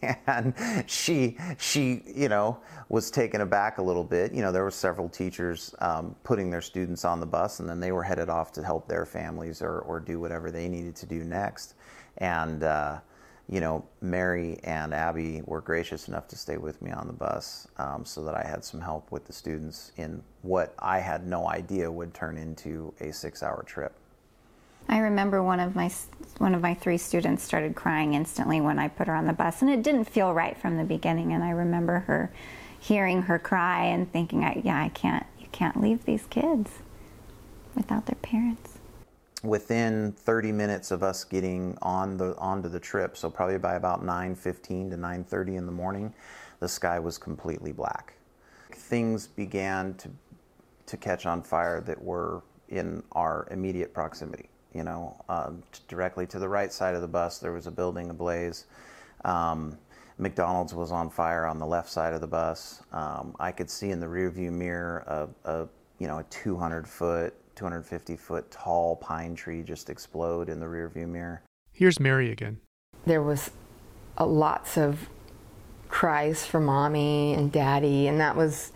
and 0.27 0.53
she 0.85 1.37
she 1.57 2.03
you 2.05 2.29
know 2.29 2.59
was 2.89 3.09
taken 3.09 3.41
aback 3.41 3.77
a 3.79 3.81
little 3.81 4.03
bit 4.03 4.31
you 4.31 4.41
know 4.41 4.51
there 4.51 4.63
were 4.63 4.71
several 4.71 5.09
teachers 5.09 5.73
um, 5.79 6.15
putting 6.23 6.49
their 6.49 6.61
students 6.61 7.03
on 7.03 7.19
the 7.19 7.25
bus 7.25 7.59
and 7.59 7.69
then 7.69 7.79
they 7.79 7.91
were 7.91 8.03
headed 8.03 8.29
off 8.29 8.51
to 8.51 8.63
help 8.63 8.87
their 8.87 9.05
families 9.05 9.61
or, 9.61 9.79
or 9.79 9.99
do 9.99 10.19
whatever 10.19 10.51
they 10.51 10.67
needed 10.67 10.95
to 10.95 11.05
do 11.05 11.23
next 11.23 11.75
and 12.19 12.63
uh, 12.63 12.99
you 13.49 13.61
know, 13.61 13.85
Mary 14.01 14.59
and 14.63 14.93
Abby 14.93 15.41
were 15.45 15.61
gracious 15.61 16.07
enough 16.09 16.27
to 16.29 16.35
stay 16.35 16.57
with 16.57 16.81
me 16.81 16.91
on 16.91 17.07
the 17.07 17.13
bus 17.13 17.67
um, 17.77 18.03
so 18.03 18.23
that 18.25 18.35
I 18.35 18.45
had 18.45 18.63
some 18.63 18.81
help 18.81 19.09
with 19.11 19.25
the 19.25 19.33
students 19.33 19.93
in 19.95 20.21
what 20.41 20.73
I 20.79 20.99
had 20.99 21.25
no 21.25 21.49
idea 21.49 21.89
would 21.89 22.13
turn 22.13 22.37
into 22.37 22.93
a 22.99 23.13
six 23.13 23.41
hour 23.41 23.63
trip. 23.63 23.93
I 24.89 24.99
remember 24.99 25.43
one 25.43 25.59
of 25.59 25.75
my 25.75 25.91
one 26.37 26.55
of 26.55 26.61
my 26.61 26.73
three 26.73 26.97
students 26.97 27.43
started 27.43 27.75
crying 27.75 28.13
instantly 28.13 28.61
when 28.61 28.79
I 28.79 28.87
put 28.87 29.07
her 29.07 29.15
on 29.15 29.27
the 29.27 29.33
bus, 29.33 29.61
and 29.61 29.69
it 29.69 29.83
didn't 29.83 30.05
feel 30.05 30.33
right 30.33 30.57
from 30.57 30.77
the 30.77 30.83
beginning. 30.83 31.33
And 31.33 31.43
I 31.43 31.49
remember 31.49 31.99
her 31.99 32.31
hearing 32.79 33.23
her 33.23 33.39
cry 33.39 33.83
and 33.85 34.11
thinking, 34.11 34.41
"Yeah, 34.63 34.81
I 34.81 34.89
can't. 34.89 35.25
You 35.39 35.47
can't 35.51 35.81
leave 35.81 36.05
these 36.05 36.25
kids 36.29 36.71
without 37.75 38.05
their 38.05 38.15
parents." 38.21 38.76
Within 39.47 40.11
30 40.11 40.51
minutes 40.51 40.91
of 40.91 41.01
us 41.01 41.23
getting 41.23 41.77
on 41.81 42.17
the 42.17 42.35
onto 42.37 42.69
the 42.69 42.79
trip, 42.79 43.15
so 43.15 43.29
probably 43.29 43.57
by 43.57 43.75
about 43.75 44.03
9:15 44.03 44.91
to 44.91 44.97
9:30 44.97 45.55
in 45.55 45.65
the 45.65 45.71
morning, 45.71 46.13
the 46.59 46.67
sky 46.67 46.99
was 46.99 47.17
completely 47.17 47.71
black. 47.71 48.13
Things 48.71 49.27
began 49.27 49.93
to 49.95 50.09
to 50.87 50.97
catch 50.97 51.25
on 51.25 51.41
fire 51.41 51.81
that 51.81 52.01
were 52.01 52.41
in 52.69 53.03
our 53.13 53.47
immediate 53.51 53.93
proximity. 53.93 54.49
You 54.73 54.83
know, 54.83 55.21
uh, 55.27 55.51
directly 55.87 56.25
to 56.27 56.39
the 56.39 56.47
right 56.47 56.71
side 56.71 56.95
of 56.95 57.01
the 57.01 57.07
bus, 57.07 57.39
there 57.39 57.51
was 57.51 57.67
a 57.67 57.71
building 57.71 58.09
ablaze. 58.09 58.65
Um, 59.25 59.77
McDonald's 60.17 60.73
was 60.73 60.91
on 60.91 61.09
fire 61.09 61.45
on 61.45 61.59
the 61.59 61.65
left 61.65 61.89
side 61.89 62.13
of 62.13 62.21
the 62.21 62.27
bus. 62.27 62.83
Um, 62.91 63.35
I 63.39 63.51
could 63.51 63.69
see 63.69 63.91
in 63.91 63.99
the 63.99 64.07
rearview 64.07 64.51
mirror 64.51 65.03
a, 65.07 65.51
a 65.51 65.67
you 65.99 66.07
know 66.07 66.19
a 66.19 66.23
200 66.25 66.87
foot 66.87 67.33
250 67.57 68.15
foot 68.15 68.49
tall 68.51 68.95
pine 68.95 69.35
tree 69.35 69.63
just 69.63 69.89
explode 69.89 70.47
in 70.47 70.59
the 70.59 70.65
rearview 70.65 71.07
mirror. 71.07 71.41
Here's 71.73 71.99
Mary 71.99 72.31
again. 72.31 72.59
There 73.05 73.21
was 73.21 73.51
a, 74.17 74.25
lots 74.25 74.77
of 74.77 75.09
cries 75.89 76.45
for 76.45 76.59
mommy 76.59 77.33
and 77.33 77.51
daddy, 77.51 78.07
and 78.07 78.19
that 78.19 78.35
was, 78.35 78.71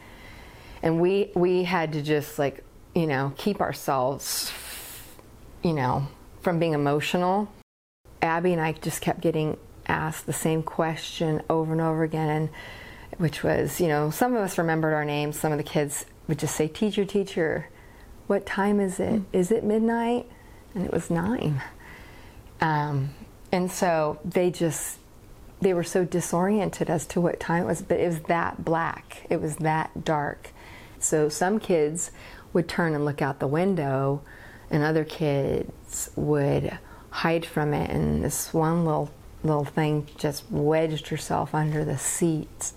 and 0.81 0.99
we 0.99 1.31
we 1.35 1.63
had 1.63 1.93
to 1.93 2.01
just 2.01 2.39
like 2.39 2.63
you 2.95 3.05
know 3.05 3.33
keep 3.37 3.61
ourselves, 3.61 4.51
you 5.63 5.73
know, 5.73 6.07
from 6.41 6.59
being 6.59 6.73
emotional. 6.73 7.47
Abby 8.21 8.51
and 8.53 8.61
I 8.61 8.73
just 8.73 9.01
kept 9.01 9.21
getting 9.21 9.57
asked 9.87 10.25
the 10.25 10.33
same 10.33 10.63
question 10.63 11.41
over 11.49 11.71
and 11.71 11.81
over 11.81 12.03
again, 12.03 12.29
and 12.29 12.49
which 13.17 13.43
was, 13.43 13.79
you 13.79 13.87
know, 13.87 14.09
some 14.09 14.35
of 14.35 14.41
us 14.41 14.57
remembered 14.57 14.93
our 14.93 15.05
names. 15.05 15.39
Some 15.39 15.51
of 15.51 15.59
the 15.59 15.63
kids 15.63 16.05
would 16.27 16.39
just 16.39 16.55
say, 16.55 16.67
"Teacher, 16.67 17.05
teacher." 17.05 17.69
What 18.31 18.45
time 18.45 18.79
is 18.79 18.97
it? 18.97 19.11
Mm. 19.11 19.25
Is 19.33 19.51
it 19.51 19.61
midnight? 19.61 20.25
And 20.73 20.85
it 20.85 20.93
was 20.93 21.09
nine. 21.09 21.61
Um, 22.61 23.09
and 23.51 23.69
so 23.69 24.21
they 24.23 24.49
just, 24.49 24.99
they 25.59 25.73
were 25.73 25.83
so 25.83 26.05
disoriented 26.05 26.89
as 26.89 27.05
to 27.07 27.19
what 27.19 27.41
time 27.41 27.63
it 27.63 27.65
was, 27.65 27.81
but 27.81 27.99
it 27.99 28.07
was 28.07 28.21
that 28.21 28.63
black. 28.63 29.27
It 29.29 29.41
was 29.41 29.57
that 29.57 30.05
dark. 30.05 30.51
So 30.97 31.27
some 31.27 31.59
kids 31.59 32.11
would 32.53 32.69
turn 32.69 32.95
and 32.95 33.03
look 33.03 33.21
out 33.21 33.39
the 33.41 33.47
window, 33.47 34.21
and 34.69 34.81
other 34.81 35.03
kids 35.03 36.09
would 36.15 36.77
hide 37.09 37.45
from 37.45 37.73
it. 37.73 37.89
And 37.89 38.23
this 38.23 38.53
one 38.53 38.85
little 38.85 39.11
little 39.43 39.65
thing 39.65 40.07
just 40.17 40.49
wedged 40.49 41.09
herself 41.09 41.53
under 41.53 41.83
the 41.83 41.97
seat 41.97 42.71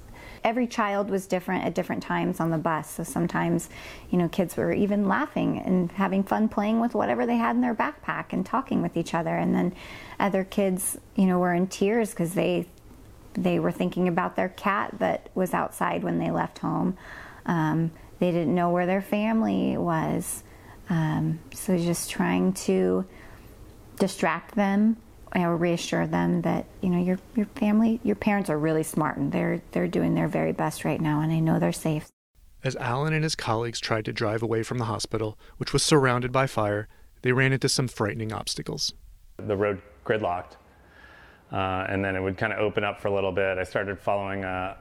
every 0.44 0.66
child 0.66 1.08
was 1.08 1.26
different 1.26 1.64
at 1.64 1.74
different 1.74 2.02
times 2.02 2.38
on 2.38 2.50
the 2.50 2.58
bus. 2.58 2.90
So 2.90 3.02
sometimes, 3.02 3.70
you 4.10 4.18
know, 4.18 4.28
kids 4.28 4.56
were 4.56 4.72
even 4.72 5.08
laughing 5.08 5.58
and 5.58 5.90
having 5.92 6.22
fun 6.22 6.50
playing 6.50 6.80
with 6.80 6.94
whatever 6.94 7.24
they 7.24 7.38
had 7.38 7.56
in 7.56 7.62
their 7.62 7.74
backpack 7.74 8.26
and 8.32 8.44
talking 8.44 8.82
with 8.82 8.96
each 8.96 9.14
other. 9.14 9.34
And 9.34 9.54
then 9.54 9.74
other 10.20 10.44
kids, 10.44 10.98
you 11.16 11.26
know, 11.26 11.38
were 11.38 11.54
in 11.54 11.66
tears 11.66 12.10
because 12.10 12.34
they 12.34 12.68
they 13.32 13.58
were 13.58 13.72
thinking 13.72 14.06
about 14.06 14.36
their 14.36 14.50
cat 14.50 14.94
that 15.00 15.28
was 15.34 15.54
outside 15.54 16.04
when 16.04 16.18
they 16.20 16.30
left 16.30 16.58
home. 16.58 16.96
Um, 17.46 17.90
they 18.20 18.30
didn't 18.30 18.54
know 18.54 18.70
where 18.70 18.86
their 18.86 19.02
family 19.02 19.76
was. 19.76 20.44
Um, 20.88 21.40
so 21.52 21.76
just 21.76 22.10
trying 22.10 22.52
to 22.52 23.04
distract 23.98 24.54
them 24.54 24.98
or 25.34 25.56
reassure 25.56 26.06
them 26.06 26.42
that 26.42 26.66
you 26.80 26.90
know 26.90 27.02
your 27.02 27.18
your 27.34 27.46
family, 27.46 28.00
your 28.02 28.16
parents 28.16 28.50
are 28.50 28.58
really 28.58 28.82
smart 28.82 29.16
and 29.16 29.32
they're 29.32 29.62
they're 29.72 29.88
doing 29.88 30.14
their 30.14 30.28
very 30.28 30.52
best 30.52 30.84
right 30.84 31.00
now, 31.00 31.20
and 31.20 31.32
I 31.32 31.40
know 31.40 31.58
they're 31.58 31.72
safe. 31.72 32.10
As 32.62 32.76
Allyn 32.76 33.12
and 33.12 33.22
his 33.22 33.34
colleagues 33.34 33.78
tried 33.78 34.06
to 34.06 34.12
drive 34.12 34.42
away 34.42 34.62
from 34.62 34.78
the 34.78 34.86
hospital, 34.86 35.38
which 35.58 35.72
was 35.74 35.82
surrounded 35.82 36.32
by 36.32 36.46
fire, 36.46 36.88
they 37.20 37.32
ran 37.32 37.52
into 37.52 37.68
some 37.68 37.88
frightening 37.88 38.32
obstacles. 38.32 38.94
The 39.36 39.56
road 39.56 39.82
gridlocked. 40.04 40.56
Uh, 41.52 41.86
and 41.88 42.04
then 42.04 42.16
it 42.16 42.22
would 42.22 42.36
kind 42.36 42.52
of 42.52 42.58
open 42.58 42.82
up 42.82 43.00
for 43.00 43.08
a 43.08 43.14
little 43.14 43.30
bit. 43.30 43.58
I 43.58 43.64
started 43.64 43.98
following 43.98 44.44
a, 44.44 44.76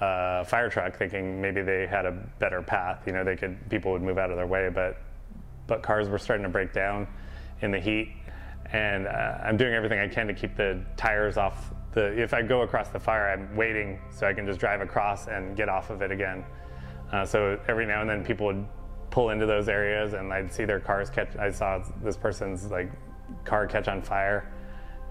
a, 0.00 0.44
fire 0.44 0.68
truck, 0.68 0.96
thinking 0.96 1.40
maybe 1.40 1.62
they 1.62 1.86
had 1.86 2.04
a 2.06 2.12
better 2.38 2.60
path. 2.60 3.04
You 3.06 3.12
know, 3.12 3.24
they 3.24 3.36
could 3.36 3.56
people 3.70 3.92
would 3.92 4.02
move 4.02 4.18
out 4.18 4.30
of 4.30 4.36
their 4.36 4.46
way, 4.46 4.68
but 4.68 4.98
but 5.66 5.82
cars 5.82 6.08
were 6.08 6.18
starting 6.18 6.42
to 6.42 6.50
break 6.50 6.72
down 6.72 7.06
in 7.60 7.70
the 7.70 7.78
heat. 7.78 8.12
And 8.72 9.06
uh, 9.06 9.38
I'm 9.44 9.56
doing 9.56 9.74
everything 9.74 9.98
I 9.98 10.08
can 10.08 10.26
to 10.26 10.34
keep 10.34 10.56
the 10.56 10.82
tires 10.96 11.36
off 11.36 11.72
the. 11.92 12.20
If 12.20 12.32
I 12.32 12.42
go 12.42 12.62
across 12.62 12.88
the 12.88 12.98
fire, 12.98 13.30
I'm 13.30 13.54
waiting 13.54 14.00
so 14.10 14.26
I 14.26 14.32
can 14.32 14.46
just 14.46 14.58
drive 14.58 14.80
across 14.80 15.28
and 15.28 15.54
get 15.56 15.68
off 15.68 15.90
of 15.90 16.00
it 16.00 16.10
again. 16.10 16.44
Uh, 17.12 17.26
so 17.26 17.60
every 17.68 17.84
now 17.84 18.00
and 18.00 18.08
then 18.08 18.24
people 18.24 18.46
would 18.46 18.66
pull 19.10 19.28
into 19.28 19.44
those 19.44 19.68
areas 19.68 20.14
and 20.14 20.32
I'd 20.32 20.52
see 20.52 20.64
their 20.64 20.80
cars 20.80 21.10
catch. 21.10 21.36
I 21.36 21.50
saw 21.50 21.84
this 22.02 22.16
person's 22.16 22.70
like 22.70 22.90
car 23.44 23.66
catch 23.66 23.88
on 23.88 24.00
fire, 24.00 24.50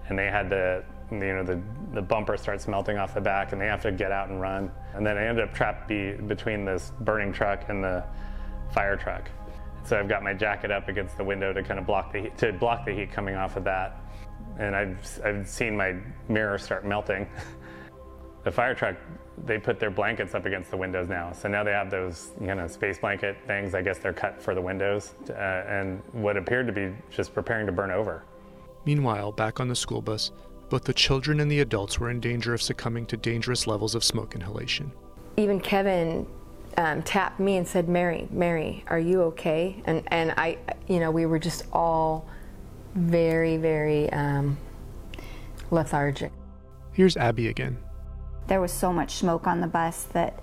and 0.08 0.18
they 0.18 0.26
had 0.26 0.50
to, 0.50 0.84
you 1.12 1.18
know, 1.18 1.44
the 1.44 1.62
the 1.94 2.02
bumper 2.02 2.36
starts 2.36 2.66
melting 2.66 2.98
off 2.98 3.14
the 3.14 3.20
back, 3.20 3.52
and 3.52 3.60
they 3.60 3.66
have 3.66 3.82
to 3.82 3.92
get 3.92 4.10
out 4.10 4.28
and 4.28 4.40
run. 4.40 4.72
And 4.94 5.06
then 5.06 5.16
I 5.16 5.26
ended 5.26 5.44
up 5.48 5.54
trapped 5.54 5.86
be, 5.86 6.12
between 6.12 6.64
this 6.64 6.92
burning 7.00 7.32
truck 7.32 7.68
and 7.68 7.84
the 7.84 8.04
fire 8.72 8.96
truck. 8.96 9.30
So 9.84 9.98
I've 9.98 10.08
got 10.08 10.22
my 10.22 10.32
jacket 10.32 10.70
up 10.70 10.88
against 10.88 11.16
the 11.16 11.24
window 11.24 11.52
to 11.52 11.62
kind 11.62 11.78
of 11.78 11.86
block 11.86 12.12
the 12.12 12.20
heat, 12.20 12.38
to 12.38 12.52
block 12.52 12.84
the 12.84 12.92
heat 12.92 13.12
coming 13.12 13.34
off 13.34 13.56
of 13.56 13.64
that. 13.64 14.00
And 14.58 14.76
I've 14.76 15.20
I've 15.24 15.48
seen 15.48 15.76
my 15.76 15.96
mirror 16.28 16.58
start 16.58 16.84
melting. 16.84 17.28
the 18.44 18.50
fire 18.50 18.74
truck 18.74 18.96
they 19.44 19.58
put 19.58 19.80
their 19.80 19.90
blankets 19.90 20.34
up 20.34 20.44
against 20.44 20.70
the 20.70 20.76
windows 20.76 21.08
now. 21.08 21.32
So 21.32 21.48
now 21.48 21.64
they 21.64 21.72
have 21.72 21.90
those 21.90 22.30
you 22.40 22.54
know 22.54 22.66
space 22.66 22.98
blanket 22.98 23.36
things. 23.46 23.74
I 23.74 23.82
guess 23.82 23.98
they're 23.98 24.12
cut 24.12 24.40
for 24.40 24.54
the 24.54 24.60
windows, 24.60 25.14
uh, 25.30 25.32
and 25.32 26.02
what 26.12 26.36
appeared 26.36 26.66
to 26.66 26.72
be 26.72 26.92
just 27.10 27.34
preparing 27.34 27.66
to 27.66 27.72
burn 27.72 27.90
over. 27.90 28.24
Meanwhile, 28.84 29.32
back 29.32 29.60
on 29.60 29.68
the 29.68 29.76
school 29.76 30.02
bus, 30.02 30.32
both 30.68 30.84
the 30.84 30.94
children 30.94 31.40
and 31.40 31.50
the 31.50 31.60
adults 31.60 31.98
were 31.98 32.10
in 32.10 32.20
danger 32.20 32.52
of 32.54 32.62
succumbing 32.62 33.06
to 33.06 33.16
dangerous 33.16 33.66
levels 33.66 33.94
of 33.94 34.02
smoke 34.02 34.34
inhalation. 34.34 34.92
Even 35.36 35.60
Kevin 35.60 36.26
um, 36.76 37.02
tapped 37.02 37.40
me 37.40 37.56
and 37.56 37.66
said, 37.66 37.88
"Mary, 37.88 38.28
Mary, 38.30 38.84
are 38.88 38.98
you 38.98 39.22
okay?" 39.22 39.82
And 39.84 40.02
and 40.08 40.32
I, 40.32 40.58
you 40.86 41.00
know, 41.00 41.10
we 41.10 41.26
were 41.26 41.38
just 41.38 41.64
all 41.72 42.28
very, 42.94 43.56
very 43.56 44.12
um, 44.12 44.58
lethargic. 45.70 46.32
Here's 46.92 47.16
Abby 47.16 47.48
again. 47.48 47.78
There 48.48 48.60
was 48.60 48.72
so 48.72 48.92
much 48.92 49.14
smoke 49.14 49.46
on 49.46 49.60
the 49.60 49.66
bus 49.66 50.04
that 50.12 50.42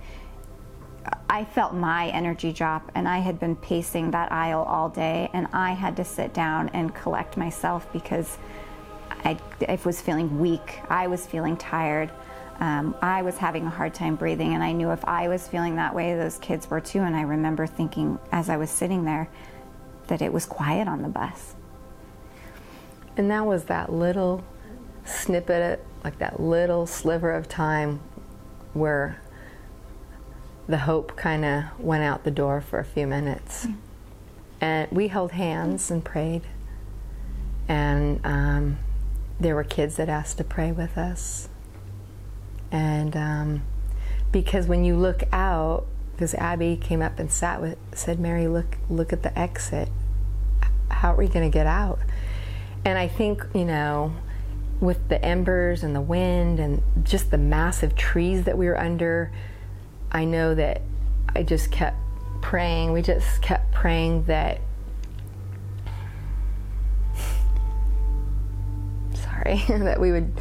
I 1.29 1.45
felt 1.45 1.73
my 1.73 2.09
energy 2.09 2.51
drop, 2.51 2.91
and 2.95 3.07
I 3.07 3.19
had 3.19 3.39
been 3.39 3.55
pacing 3.55 4.11
that 4.11 4.31
aisle 4.31 4.63
all 4.63 4.89
day, 4.89 5.29
and 5.33 5.47
I 5.53 5.73
had 5.73 5.95
to 5.97 6.05
sit 6.05 6.33
down 6.33 6.69
and 6.69 6.93
collect 6.93 7.37
myself 7.37 7.91
because 7.93 8.37
I, 9.23 9.37
I 9.67 9.77
was 9.83 10.01
feeling 10.01 10.39
weak. 10.39 10.79
I 10.89 11.07
was 11.07 11.25
feeling 11.27 11.55
tired. 11.57 12.11
Um, 12.59 12.93
I 13.01 13.21
was 13.21 13.37
having 13.37 13.65
a 13.65 13.69
hard 13.69 13.93
time 13.93 14.15
breathing, 14.15 14.53
and 14.53 14.61
I 14.61 14.73
knew 14.73 14.91
if 14.91 15.03
I 15.05 15.29
was 15.29 15.47
feeling 15.47 15.77
that 15.77 15.95
way, 15.95 16.15
those 16.15 16.37
kids 16.39 16.69
were 16.69 16.81
too. 16.81 16.99
And 16.99 17.15
I 17.15 17.21
remember 17.21 17.65
thinking 17.65 18.19
as 18.31 18.49
I 18.49 18.57
was 18.57 18.69
sitting 18.69 19.05
there 19.05 19.29
that 20.07 20.21
it 20.21 20.33
was 20.33 20.45
quiet 20.45 20.87
on 20.87 21.01
the 21.01 21.07
bus. 21.07 21.55
And 23.15 23.31
that 23.31 23.45
was 23.45 23.65
that 23.65 23.91
little 23.91 24.43
snippet, 25.05 25.85
like 26.03 26.19
that 26.19 26.39
little 26.39 26.85
sliver 26.85 27.31
of 27.31 27.47
time 27.47 28.01
where 28.73 29.21
the 30.67 30.79
hope 30.79 31.15
kind 31.15 31.45
of 31.45 31.63
went 31.79 32.03
out 32.03 32.23
the 32.23 32.31
door 32.31 32.61
for 32.61 32.79
a 32.79 32.85
few 32.85 33.07
minutes. 33.07 33.65
Mm. 33.65 33.75
And 34.61 34.91
we 34.91 35.07
held 35.07 35.31
hands 35.31 35.89
and 35.89 36.03
prayed. 36.03 36.43
And 37.67 38.19
um, 38.23 38.77
there 39.39 39.55
were 39.55 39.63
kids 39.63 39.95
that 39.95 40.09
asked 40.09 40.37
to 40.37 40.43
pray 40.43 40.71
with 40.71 40.97
us. 40.97 41.49
And 42.71 43.15
um, 43.15 43.63
because 44.31 44.67
when 44.67 44.83
you 44.83 44.95
look 44.95 45.23
out, 45.31 45.85
because 46.13 46.33
Abby 46.35 46.75
came 46.75 47.01
up 47.01 47.17
and 47.19 47.31
sat 47.31 47.61
with, 47.61 47.77
said, 47.93 48.19
Mary, 48.19 48.47
look, 48.47 48.77
look 48.89 49.13
at 49.13 49.23
the 49.23 49.37
exit. 49.37 49.89
How 50.91 51.13
are 51.13 51.17
we 51.17 51.27
going 51.27 51.49
to 51.49 51.53
get 51.53 51.65
out? 51.65 51.99
And 52.83 52.97
I 52.97 53.07
think, 53.07 53.45
you 53.53 53.65
know, 53.65 54.13
with 54.79 55.09
the 55.09 55.23
embers 55.23 55.83
and 55.83 55.95
the 55.95 56.01
wind 56.01 56.59
and 56.59 56.81
just 57.03 57.31
the 57.31 57.37
massive 57.37 57.95
trees 57.95 58.43
that 58.43 58.57
we 58.57 58.67
were 58.67 58.79
under, 58.79 59.31
I 60.11 60.25
know 60.25 60.55
that 60.55 60.81
I 61.35 61.43
just 61.43 61.71
kept 61.71 61.97
praying. 62.41 62.91
We 62.91 63.01
just 63.01 63.41
kept 63.41 63.71
praying 63.71 64.25
that. 64.25 64.61
Sorry, 69.13 69.63
that 69.69 69.99
we 69.99 70.11
would, 70.11 70.33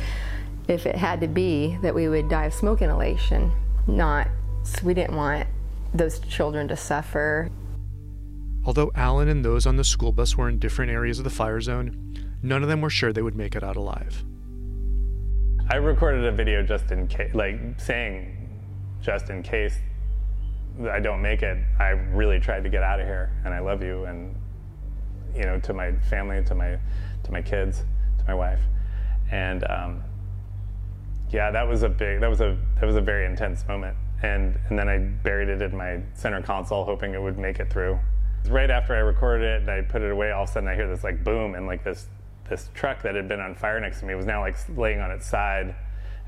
if 0.68 0.84
it 0.86 0.94
had 0.94 1.20
to 1.22 1.26
be, 1.26 1.78
that 1.82 1.94
we 1.94 2.08
would 2.08 2.28
die 2.28 2.44
of 2.44 2.54
smoke 2.54 2.82
inhalation. 2.82 3.50
Not, 3.86 4.28
so 4.62 4.84
we 4.84 4.94
didn't 4.94 5.16
want 5.16 5.48
those 5.94 6.20
children 6.20 6.68
to 6.68 6.76
suffer. 6.76 7.50
Although 8.64 8.92
Allyn 8.94 9.28
and 9.28 9.42
those 9.42 9.66
on 9.66 9.76
the 9.76 9.84
school 9.84 10.12
bus 10.12 10.36
were 10.36 10.48
in 10.48 10.58
different 10.58 10.90
areas 10.90 11.18
of 11.18 11.24
the 11.24 11.30
fire 11.30 11.60
zone, 11.60 12.14
none 12.42 12.62
of 12.62 12.68
them 12.68 12.82
were 12.82 12.90
sure 12.90 13.12
they 13.12 13.22
would 13.22 13.34
make 13.34 13.56
it 13.56 13.64
out 13.64 13.76
alive. 13.76 14.24
I 15.70 15.76
recorded 15.76 16.24
a 16.24 16.32
video 16.32 16.62
just 16.62 16.90
in 16.90 17.08
case, 17.08 17.34
like 17.34 17.58
saying, 17.80 18.36
just 19.00 19.30
in 19.30 19.42
case 19.42 19.76
I 20.90 21.00
don't 21.00 21.22
make 21.22 21.42
it, 21.42 21.58
I 21.78 21.88
really 21.88 22.40
tried 22.40 22.62
to 22.64 22.68
get 22.68 22.82
out 22.82 23.00
of 23.00 23.06
here, 23.06 23.32
and 23.44 23.54
I 23.54 23.60
love 23.60 23.82
you, 23.82 24.04
and 24.04 24.34
you 25.34 25.44
know, 25.44 25.58
to 25.60 25.72
my 25.72 25.92
family, 25.92 26.42
to 26.44 26.54
my, 26.54 26.78
to 27.22 27.32
my 27.32 27.42
kids, 27.42 27.84
to 28.18 28.24
my 28.26 28.34
wife, 28.34 28.60
and 29.30 29.64
um, 29.70 30.02
yeah, 31.30 31.50
that 31.50 31.66
was 31.66 31.82
a 31.82 31.88
big, 31.88 32.20
that 32.20 32.30
was 32.30 32.40
a, 32.40 32.56
that 32.76 32.86
was 32.86 32.96
a 32.96 33.00
very 33.00 33.26
intense 33.26 33.66
moment, 33.66 33.96
and 34.22 34.58
and 34.68 34.78
then 34.78 34.88
I 34.88 34.98
buried 34.98 35.48
it 35.48 35.60
in 35.60 35.76
my 35.76 36.00
center 36.14 36.42
console, 36.42 36.84
hoping 36.84 37.14
it 37.14 37.20
would 37.20 37.38
make 37.38 37.60
it 37.60 37.70
through. 37.70 37.98
Right 38.48 38.70
after 38.70 38.94
I 38.94 39.00
recorded 39.00 39.44
it 39.46 39.60
and 39.62 39.70
I 39.70 39.82
put 39.82 40.00
it 40.02 40.10
away, 40.10 40.30
all 40.30 40.44
of 40.44 40.48
a 40.48 40.52
sudden 40.52 40.68
I 40.68 40.74
hear 40.74 40.88
this 40.88 41.04
like 41.04 41.22
boom, 41.22 41.54
and 41.54 41.66
like 41.66 41.84
this 41.84 42.06
this 42.48 42.70
truck 42.74 43.02
that 43.02 43.14
had 43.14 43.28
been 43.28 43.40
on 43.40 43.54
fire 43.54 43.78
next 43.78 44.00
to 44.00 44.06
me 44.06 44.14
was 44.14 44.24
now 44.24 44.40
like 44.40 44.56
laying 44.76 45.00
on 45.00 45.10
its 45.10 45.26
side 45.26 45.74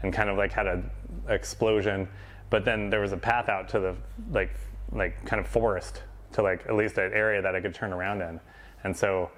and 0.02 0.12
kind 0.12 0.28
of 0.28 0.36
like 0.36 0.52
had 0.52 0.66
a 0.66 0.82
explosion. 1.28 2.08
But 2.50 2.64
then 2.64 2.90
there 2.90 3.00
was 3.00 3.12
a 3.12 3.16
path 3.16 3.48
out 3.48 3.68
to 3.70 3.80
the 3.80 3.96
like 4.30 4.50
like 4.92 5.24
kind 5.24 5.40
of 5.40 5.46
forest 5.46 6.02
to 6.32 6.42
like 6.42 6.66
at 6.66 6.74
least 6.74 6.98
an 6.98 7.12
area 7.12 7.40
that 7.40 7.54
I 7.54 7.60
could 7.60 7.74
turn 7.74 7.92
around 7.92 8.22
in. 8.22 8.40
And 8.84 8.96
so 8.96 9.30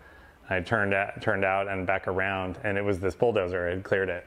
I 0.50 0.61
turned 0.61 0.92
out, 0.92 1.21
turned 1.23 1.45
out 1.45 1.69
and 1.69 1.87
back 1.87 2.09
around 2.09 2.59
and 2.64 2.76
it 2.76 2.83
was 2.83 2.99
this 3.00 3.14
bulldozer. 3.14 3.69
Had 3.69 3.85
cleared 3.85 4.09
it 4.09 4.26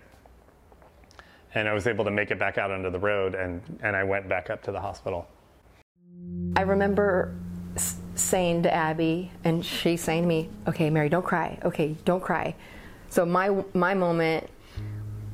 and 1.56 1.68
I 1.68 1.74
was 1.74 1.88
able 1.88 2.06
to 2.06 2.12
make 2.12 2.32
it 2.32 2.38
back 2.38 2.58
out 2.58 2.70
onto 2.70 2.92
the 2.92 3.00
road 3.00 3.34
and 3.34 3.62
and 3.82 3.96
I 3.96 4.04
went 4.04 4.30
back 4.30 4.50
up 4.50 4.62
to 4.64 4.72
the 4.72 4.80
hospital 4.80 5.28
I 6.56 6.62
remember 6.62 7.36
saying 8.16 8.64
to 8.64 8.74
Abby, 8.74 9.32
and 9.44 9.66
she 9.66 9.98
saying 9.98 10.24
to 10.24 10.28
me, 10.28 10.50
"Okay, 10.68 10.90
Mary, 10.90 11.10
don't 11.10 11.26
cry. 11.26 11.60
Okay, 11.64 11.96
don't 12.06 12.24
cry." 12.24 12.56
So 13.10 13.26
my 13.26 13.64
my 13.74 13.94
moment 13.94 14.50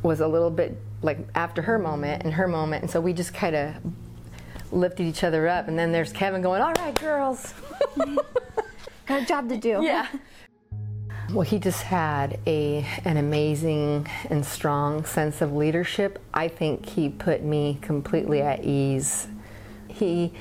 was 0.01 0.19
a 0.19 0.27
little 0.27 0.49
bit 0.49 0.77
like 1.03 1.19
after 1.35 1.61
her 1.61 1.77
moment 1.77 2.23
and 2.23 2.33
her 2.33 2.47
moment, 2.47 2.83
and 2.83 2.91
so 2.91 2.99
we 2.99 3.13
just 3.13 3.33
kind 3.33 3.55
of 3.55 3.75
lifted 4.71 5.03
each 5.03 5.23
other 5.23 5.47
up. 5.47 5.67
And 5.67 5.77
then 5.77 5.91
there's 5.91 6.11
Kevin 6.11 6.41
going, 6.41 6.61
"All 6.61 6.73
right, 6.73 6.99
girls, 6.99 7.53
got 9.05 9.21
a 9.21 9.25
job 9.25 9.49
to 9.49 9.57
do." 9.57 9.81
Yeah. 9.83 10.07
Well, 11.33 11.43
he 11.43 11.59
just 11.59 11.83
had 11.83 12.41
a 12.45 12.85
an 13.05 13.15
amazing 13.15 14.05
and 14.29 14.45
strong 14.45 15.05
sense 15.05 15.41
of 15.41 15.53
leadership. 15.53 16.19
I 16.33 16.49
think 16.49 16.85
he 16.85 17.07
put 17.07 17.41
me 17.41 17.79
completely 17.81 18.41
at 18.41 18.65
ease. 18.65 19.27
He 19.87 20.33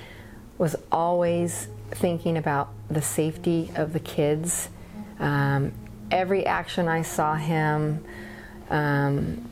was 0.58 0.74
always 0.90 1.68
thinking 1.92 2.36
about 2.36 2.70
the 2.88 3.02
safety 3.02 3.70
of 3.76 3.92
the 3.92 4.00
kids. 4.00 4.68
Um, 5.20 5.72
every 6.10 6.44
action 6.44 6.88
I 6.88 7.02
saw 7.02 7.36
him 7.36 8.04
um, 8.68 9.48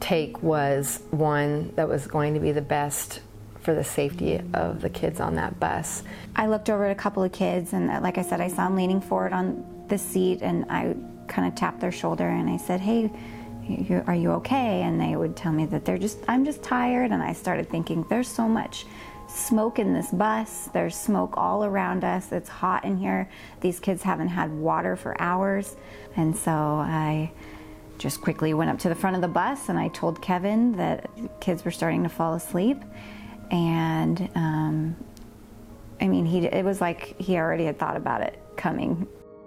take 0.00 0.42
was 0.42 1.00
one 1.10 1.74
that 1.76 1.88
was 1.88 2.06
going 2.06 2.34
to 2.34 2.40
be 2.40 2.52
the 2.52 2.60
best 2.60 3.20
for 3.62 3.72
the 3.72 3.84
safety 3.84 4.42
of 4.52 4.82
the 4.82 4.90
kids 4.90 5.20
on 5.20 5.36
that 5.36 5.58
bus. 5.58 6.02
I 6.36 6.48
looked 6.48 6.68
over 6.68 6.84
at 6.84 6.92
a 6.92 7.00
couple 7.00 7.22
of 7.22 7.32
kids, 7.32 7.72
and 7.72 7.90
uh, 7.90 8.00
like 8.02 8.18
I 8.18 8.22
said, 8.22 8.42
I 8.42 8.48
saw 8.48 8.66
him 8.66 8.76
leaning 8.76 9.00
forward 9.00 9.32
on 9.32 9.73
the 9.88 9.98
seat, 9.98 10.42
and 10.42 10.64
I 10.70 10.94
kind 11.26 11.48
of 11.48 11.54
tapped 11.54 11.80
their 11.80 11.92
shoulder 11.92 12.28
and 12.28 12.48
I 12.48 12.56
said, 12.56 12.80
Hey, 12.80 13.10
are 14.06 14.14
you 14.14 14.32
okay? 14.32 14.82
And 14.82 15.00
they 15.00 15.16
would 15.16 15.36
tell 15.36 15.52
me 15.52 15.66
that 15.66 15.84
they're 15.84 15.98
just, 15.98 16.18
I'm 16.28 16.44
just 16.44 16.62
tired. 16.62 17.10
And 17.12 17.22
I 17.22 17.32
started 17.32 17.68
thinking, 17.70 18.04
there's 18.10 18.28
so 18.28 18.46
much 18.46 18.86
smoke 19.26 19.78
in 19.78 19.94
this 19.94 20.10
bus. 20.10 20.68
There's 20.72 20.94
smoke 20.94 21.34
all 21.36 21.64
around 21.64 22.04
us. 22.04 22.30
It's 22.30 22.48
hot 22.48 22.84
in 22.84 22.96
here. 22.96 23.28
These 23.60 23.80
kids 23.80 24.02
haven't 24.02 24.28
had 24.28 24.52
water 24.52 24.96
for 24.96 25.20
hours. 25.20 25.76
And 26.16 26.36
so 26.36 26.50
I 26.50 27.32
just 27.96 28.20
quickly 28.20 28.52
went 28.54 28.70
up 28.70 28.78
to 28.80 28.88
the 28.88 28.94
front 28.94 29.16
of 29.16 29.22
the 29.22 29.28
bus 29.28 29.68
and 29.68 29.78
I 29.78 29.88
told 29.88 30.20
Kevin 30.20 30.76
that 30.76 31.08
kids 31.40 31.64
were 31.64 31.70
starting 31.70 32.02
to 32.02 32.08
fall 32.08 32.34
asleep. 32.34 32.82
And 33.50 34.28
um, 34.34 34.96
I 36.00 36.08
mean, 36.08 36.26
he, 36.26 36.46
it 36.46 36.64
was 36.64 36.80
like 36.80 37.18
he 37.18 37.36
already 37.36 37.64
had 37.64 37.78
thought 37.78 37.96
about 37.96 38.20
it 38.20 38.38
coming. 38.56 39.06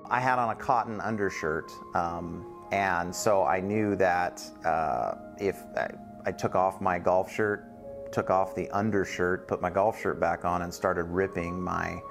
I 0.10 0.20
had 0.20 0.40
on 0.40 0.50
a 0.50 0.56
cotton 0.56 1.00
undershirt. 1.02 1.72
Um, 1.94 2.46
And 2.72 3.16
so 3.16 3.46
I 3.46 3.62
knew 3.62 3.96
that 3.96 4.44
uh, 4.66 5.16
if 5.40 5.64
I, 5.78 5.90
I 6.26 6.32
took 6.34 6.54
off 6.54 6.82
my 6.82 7.00
golf 7.00 7.32
shirt, 7.32 7.64
took 8.12 8.30
off 8.30 8.56
the 8.56 8.70
undershirt, 8.72 9.48
put 9.48 9.62
my 9.62 9.70
golf 9.70 10.02
shirt 10.02 10.20
back 10.20 10.44
on, 10.44 10.64
and 10.64 10.74
started 10.74 11.04
ripping 11.04 11.62
my 11.62 12.02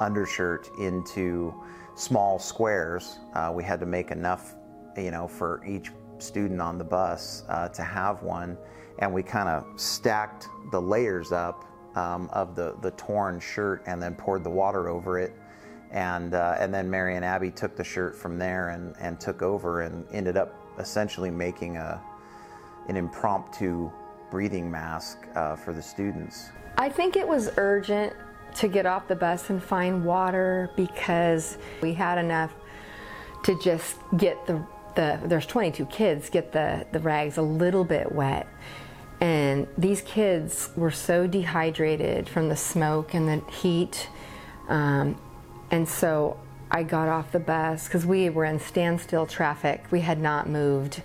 undershirt 0.00 0.68
into 0.80 1.54
small 1.94 2.40
squares. 2.40 3.20
Uh, 3.34 3.52
we 3.54 3.62
had 3.62 3.78
to 3.78 3.86
make 3.86 4.10
enough, 4.10 4.56
you 4.96 5.12
know, 5.12 5.28
for 5.28 5.62
each 5.64 5.92
student 6.18 6.60
on 6.60 6.76
the 6.76 6.84
bus 6.84 7.44
uh, 7.48 7.68
to 7.68 7.82
have 7.82 8.22
one, 8.24 8.58
and 8.98 9.12
we 9.12 9.22
kind 9.22 9.48
of 9.48 9.64
stacked 9.76 10.48
the 10.72 10.80
layers 10.80 11.30
up 11.30 11.64
um, 11.94 12.28
of 12.32 12.54
the 12.56 12.74
the 12.82 12.90
torn 12.92 13.38
shirt, 13.38 13.82
and 13.86 14.02
then 14.02 14.14
poured 14.14 14.42
the 14.42 14.50
water 14.50 14.88
over 14.88 15.20
it. 15.20 15.32
And, 15.90 16.34
uh, 16.34 16.56
and 16.58 16.72
then 16.72 16.88
Mary 16.88 17.16
and 17.16 17.24
Abby 17.24 17.50
took 17.50 17.76
the 17.76 17.84
shirt 17.84 18.16
from 18.16 18.38
there 18.38 18.70
and, 18.70 18.94
and 19.00 19.20
took 19.20 19.42
over 19.42 19.82
and 19.82 20.06
ended 20.12 20.36
up 20.36 20.54
essentially 20.78 21.30
making 21.30 21.76
a, 21.76 22.00
an 22.88 22.96
impromptu 22.96 23.90
breathing 24.30 24.70
mask 24.70 25.26
uh, 25.34 25.56
for 25.56 25.72
the 25.72 25.82
students. 25.82 26.50
I 26.78 26.88
think 26.88 27.16
it 27.16 27.26
was 27.26 27.50
urgent 27.56 28.14
to 28.56 28.68
get 28.68 28.86
off 28.86 29.08
the 29.08 29.16
bus 29.16 29.50
and 29.50 29.62
find 29.62 30.04
water 30.04 30.70
because 30.76 31.58
we 31.80 31.92
had 31.92 32.18
enough 32.18 32.52
to 33.44 33.58
just 33.60 33.96
get 34.16 34.46
the, 34.46 34.64
the 34.94 35.20
there's 35.24 35.46
22 35.46 35.86
kids, 35.86 36.30
get 36.30 36.52
the, 36.52 36.86
the 36.92 37.00
rags 37.00 37.36
a 37.36 37.42
little 37.42 37.84
bit 37.84 38.10
wet. 38.12 38.46
And 39.20 39.66
these 39.76 40.00
kids 40.02 40.70
were 40.76 40.90
so 40.90 41.26
dehydrated 41.26 42.28
from 42.28 42.48
the 42.48 42.56
smoke 42.56 43.14
and 43.14 43.28
the 43.28 43.50
heat. 43.50 44.08
Um, 44.68 45.20
and 45.70 45.88
so 45.88 46.38
I 46.70 46.82
got 46.82 47.08
off 47.08 47.32
the 47.32 47.40
bus 47.40 47.86
because 47.86 48.06
we 48.06 48.30
were 48.30 48.44
in 48.44 48.60
standstill 48.60 49.26
traffic. 49.26 49.84
We 49.90 50.00
had 50.00 50.20
not 50.20 50.48
moved. 50.48 51.02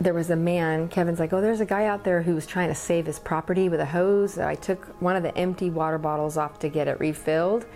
There 0.00 0.14
was 0.14 0.30
a 0.30 0.36
man, 0.36 0.88
Kevin's 0.88 1.20
like, 1.20 1.32
oh, 1.32 1.40
there's 1.40 1.60
a 1.60 1.66
guy 1.66 1.84
out 1.84 2.04
there 2.04 2.22
who 2.22 2.34
was 2.34 2.46
trying 2.46 2.68
to 2.68 2.74
save 2.74 3.06
his 3.06 3.18
property 3.18 3.68
with 3.68 3.80
a 3.80 3.86
hose. 3.86 4.38
I 4.38 4.54
took 4.54 4.86
one 5.00 5.14
of 5.14 5.22
the 5.22 5.36
empty 5.36 5.70
water 5.70 5.98
bottles 5.98 6.36
off 6.36 6.58
to 6.60 6.68
get 6.68 6.88
it 6.88 6.98
refilled. 6.98 7.66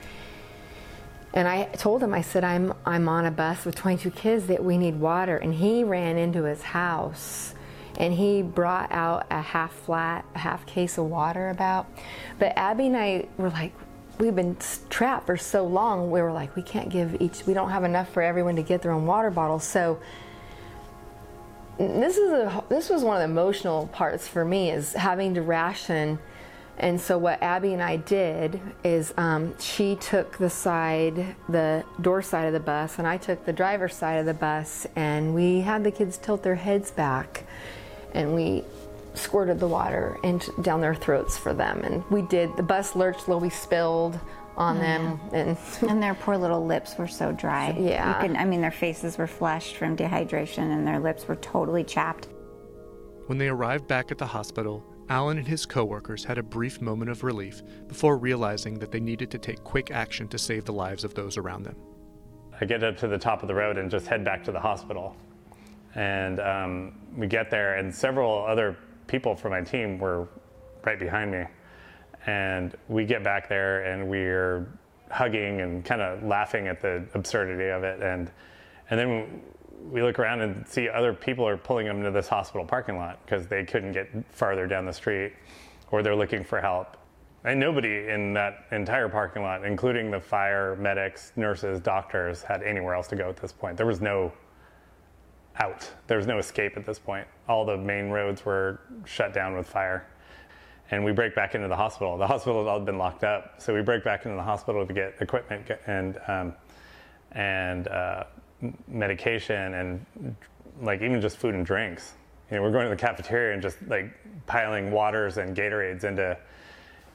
And 1.35 1.47
I 1.47 1.64
told 1.64 2.02
him, 2.02 2.14
I 2.14 2.23
said, 2.23 2.44
I'm, 2.44 2.73
I'm 2.87 3.09
on 3.09 3.26
a 3.26 3.30
bus 3.30 3.64
with 3.64 3.75
22 3.75 4.11
kids 4.12 4.47
that 4.47 4.64
we 4.64 4.78
need 4.78 4.99
water. 4.99 5.37
And 5.37 5.54
he 5.54 5.85
ran 5.85 6.16
into 6.16 6.44
his 6.44 6.62
house 6.62 7.54
and 7.97 8.14
he 8.14 8.42
brought 8.42 8.90
out 8.90 9.26
a 9.30 9.40
half 9.40 9.73
flat, 9.73 10.25
half 10.35 10.64
case 10.66 10.99
of 10.99 11.04
water 11.06 11.50
about. 11.50 11.87
But 12.38 12.56
Abby 12.56 12.87
and 12.87 12.97
I 12.97 13.26
were 13.37 13.50
like, 13.50 13.73
we've 14.18 14.35
been 14.35 14.56
trapped 14.90 15.26
for 15.26 15.37
so 15.37 15.66
long 15.66 16.11
we 16.11 16.23
were 16.23 16.33
like 16.33 16.54
we 16.56 16.62
can't 16.62 16.88
give 16.88 17.21
each 17.21 17.47
we 17.47 17.54
don't 17.54 17.71
have 17.71 17.85
enough 17.85 18.09
for 18.12 18.23
everyone 18.23 18.56
to 18.56 18.62
get 18.62 18.83
their 18.83 18.92
own 18.92 19.06
water 19.06 19.30
bottle. 19.30 19.59
so 19.59 19.99
this 21.78 22.16
is 22.16 22.30
a 22.30 22.64
this 22.68 22.88
was 22.88 23.02
one 23.02 23.16
of 23.16 23.21
the 23.21 23.33
emotional 23.33 23.88
parts 23.88 24.28
for 24.28 24.44
me 24.44 24.71
is 24.71 24.92
having 24.92 25.35
to 25.35 25.42
ration 25.42 26.18
and 26.78 27.00
so 27.00 27.18
what 27.18 27.42
abby 27.42 27.73
and 27.73 27.83
i 27.83 27.97
did 27.97 28.61
is 28.85 29.12
um, 29.16 29.59
she 29.59 29.97
took 29.97 30.38
the 30.38 30.50
side 30.50 31.35
the 31.49 31.85
door 32.00 32.23
side 32.23 32.47
of 32.47 32.52
the 32.52 32.61
bus 32.61 32.99
and 32.99 33.09
i 33.09 33.16
took 33.16 33.44
the 33.44 33.52
driver's 33.52 33.94
side 33.94 34.14
of 34.14 34.26
the 34.26 34.35
bus 34.35 34.87
and 34.94 35.35
we 35.35 35.61
had 35.61 35.83
the 35.83 35.90
kids 35.90 36.16
tilt 36.16 36.42
their 36.44 36.54
heads 36.54 36.92
back 36.92 37.44
and 38.12 38.35
we 38.35 38.62
squirted 39.14 39.61
the 39.61 39.68
water 39.68 40.18
and 40.23 40.49
down 40.62 40.80
their 40.80 40.94
throats 40.94 41.38
for 41.38 41.54
them. 41.54 41.80
And 41.83 42.04
we 42.11 42.23
did. 42.23 42.56
The 42.56 42.62
bus 42.62 42.94
lurched 42.97 43.28
a. 43.28 43.37
We 43.37 43.50
spilled 43.50 44.18
on 44.56 44.76
oh, 44.76 44.80
them, 44.80 45.21
and 45.33 45.59
and 45.90 46.02
their 46.02 46.14
poor 46.14 46.37
little 46.37 46.64
lips 46.64 46.97
were 46.97 47.09
so 47.09 47.33
dry. 47.33 47.76
Yeah, 47.78 48.23
you 48.23 48.28
could, 48.28 48.37
I 48.37 48.44
mean, 48.44 48.61
their 48.61 48.71
faces 48.71 49.18
were 49.18 49.26
flushed 49.26 49.76
from 49.76 49.97
dehydration, 49.97 50.73
and 50.73 50.87
their 50.87 51.00
lips 51.00 51.26
were 51.26 51.37
totally 51.37 51.85
chapped. 51.85 52.28
When 53.26 53.38
they 53.38 53.49
arrived 53.49 53.88
back 53.88 54.11
at 54.11 54.18
the 54.18 54.26
hospital, 54.26 54.85
Allyn 55.09 55.38
and 55.38 55.46
his 55.46 55.66
coworkers 55.66 56.24
had 56.24 56.38
a 56.38 56.42
brief 56.42 56.81
moment 56.81 57.11
of 57.11 57.24
relief 57.24 57.62
before 57.88 58.16
realizing 58.16 58.79
that 58.79 58.90
they 58.90 59.00
needed 59.00 59.31
to 59.31 59.38
take 59.38 59.62
quick 59.64 59.90
action 59.90 60.29
to 60.29 60.38
save 60.38 60.64
the 60.64 60.72
lives 60.72 61.05
of 61.05 61.14
those 61.14 61.37
around 61.37 61.64
them. 61.64 61.77
I 62.61 62.64
get 62.64 62.83
up 62.85 62.96
to 62.98 63.09
the 63.09 63.18
top 63.18 63.42
of 63.42 63.48
the 63.48 63.55
road 63.55 63.77
and 63.79 63.90
just 63.90 64.07
head 64.07 64.24
back 64.24 64.44
to 64.44 64.53
the 64.53 64.61
hospital. 64.61 65.16
And 65.94 66.40
um, 66.40 66.94
we 67.16 67.27
get 67.27 67.50
there, 67.50 67.77
and 67.77 67.94
several 67.94 68.44
other 68.44 68.77
people 69.07 69.35
from 69.37 69.53
my 69.53 69.61
team 69.61 69.99
were 69.99 70.29
right 70.85 70.99
behind 70.99 71.31
me. 71.31 71.45
And 72.27 72.75
we 72.88 73.05
get 73.05 73.23
back 73.23 73.49
there 73.49 73.85
and 73.85 74.09
we're 74.09 74.67
hugging 75.11 75.61
and 75.61 75.85
kind 75.85 76.01
of 76.01 76.23
laughing 76.23 76.69
at 76.69 76.81
the 76.81 77.05
absurdity 77.14 77.69
of 77.69 77.85
it. 77.85 78.03
And, 78.03 78.31
and 78.90 78.99
then 78.99 79.43
we 79.90 80.03
look 80.03 80.19
around 80.19 80.40
and 80.40 80.67
see 80.67 80.88
other 80.88 81.12
people 81.12 81.47
are 81.47 81.57
pulling 81.57 81.87
them 81.87 81.99
into 81.99 82.11
this 82.11 82.29
hospital 82.29 82.67
parking 82.67 82.97
lot 82.97 83.25
because 83.25 83.47
they 83.47 83.64
couldn't 83.64 83.93
get 83.93 84.09
farther 84.31 84.67
down 84.67 84.87
the 84.87 84.93
street 84.93 85.33
or 85.90 86.03
they're 86.03 86.17
looking 86.17 86.43
for 86.43 86.61
help. 86.61 86.97
And 87.45 87.61
nobody 87.61 88.09
in 88.09 88.33
that 88.35 88.64
entire 88.73 89.09
parking 89.11 89.43
lot, 89.43 89.67
including 89.67 90.11
the 90.11 90.21
fire, 90.21 90.77
medics, 90.77 91.33
nurses, 91.37 91.79
doctors, 91.79 92.43
had 92.43 92.62
anywhere 92.62 92.95
else 92.95 93.07
to 93.09 93.17
go 93.17 93.29
at 93.29 93.37
this 93.37 93.53
point. 93.53 93.77
There 93.77 93.87
was 93.87 94.01
no 94.01 94.33
out. 95.59 95.90
There 96.07 96.19
was 96.19 96.27
no 96.27 96.38
escape 96.38 96.77
at 96.77 96.85
this 96.85 96.99
point. 96.99 97.27
All 97.49 97.64
the 97.64 97.77
main 97.77 98.11
roads 98.11 98.45
were 98.45 98.81
shut 99.05 99.33
down 99.33 99.57
with 99.57 99.67
fire. 99.67 100.07
And 100.90 101.05
we 101.05 101.12
break 101.12 101.35
back 101.35 101.55
into 101.55 101.69
the 101.69 101.77
hospital. 101.77 102.19
The 102.19 102.27
hospital 102.27 102.64
had 102.64 102.71
all 102.71 102.81
been 102.81 102.99
locked 102.99 103.25
up, 103.25 103.55
so 103.59 103.75
we 103.75 103.83
break 103.83 104.05
back 104.05 104.27
into 104.27 104.37
the 104.37 104.43
hospital 104.43 104.87
to 104.87 104.93
get 104.93 105.14
equipment 105.21 105.71
and 105.87 106.19
um, 106.29 106.55
and 107.33 107.88
uh, 107.88 108.25
medication 108.87 109.75
and 109.75 110.37
like 110.83 111.01
even 111.01 111.21
just 111.21 111.38
food 111.38 111.55
and 111.55 111.64
drinks. 111.64 112.12
You 112.51 112.57
know, 112.57 112.62
we're 112.62 112.71
going 112.71 112.85
to 112.85 112.90
the 112.90 112.97
cafeteria 112.97 113.55
and 113.55 113.62
just 113.62 113.79
like 113.88 114.14
piling 114.47 114.90
waters 114.90 115.38
and 115.38 115.57
Gatorades 115.57 116.05
into 116.05 116.37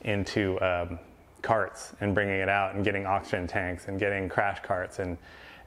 into 0.02 0.60
um, 0.62 1.00
carts 1.42 1.94
and 2.02 2.16
bringing 2.16 2.40
it 2.40 2.50
out 2.50 2.76
and 2.76 2.84
getting 2.84 3.06
oxygen 3.06 3.48
tanks 3.48 3.88
and 3.88 4.00
getting 4.00 4.28
crash 4.30 4.60
carts 4.64 5.00
and 5.00 5.18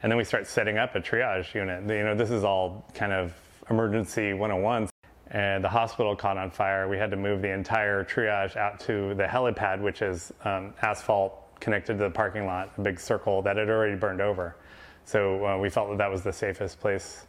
and 0.03 0.11
then 0.11 0.17
we 0.17 0.25
start 0.25 0.47
setting 0.47 0.79
up 0.79 0.97
a 0.97 1.01
triage 1.01 1.55
unit. 1.55 1.83
You 1.89 2.05
know, 2.05 2.15
this 2.15 2.31
is 2.31 2.43
all 2.43 2.85
kind 2.93 3.13
of 3.13 3.33
emergency 3.71 4.33
101. 4.33 4.89
And 5.29 5.65
the 5.65 5.69
hospital 5.69 6.15
caught 6.15 6.37
on 6.37 6.51
fire. 6.51 6.89
We 6.89 6.99
had 6.99 7.11
to 7.13 7.17
move 7.17 7.41
the 7.41 7.53
entire 7.53 8.05
triage 8.05 8.57
out 8.57 8.81
to 8.81 9.15
the 9.15 9.25
helipad, 9.25 9.81
which 9.81 10.03
is 10.03 10.33
um, 10.45 10.75
asphalt 10.83 11.59
connected 11.61 11.95
to 11.99 12.05
the 12.05 12.11
parking 12.11 12.45
lot, 12.45 12.73
a 12.77 12.83
big 12.83 13.01
circle 13.01 13.41
that 13.43 13.57
had 13.57 13.71
already 13.71 13.95
burned 13.95 14.21
over. 14.21 14.57
So 15.05 15.47
uh, 15.47 15.59
we 15.59 15.71
felt 15.71 15.89
that 15.91 15.99
that 15.99 16.11
was 16.11 16.23
the 16.23 16.33
safest 16.33 16.81
place 16.81 17.27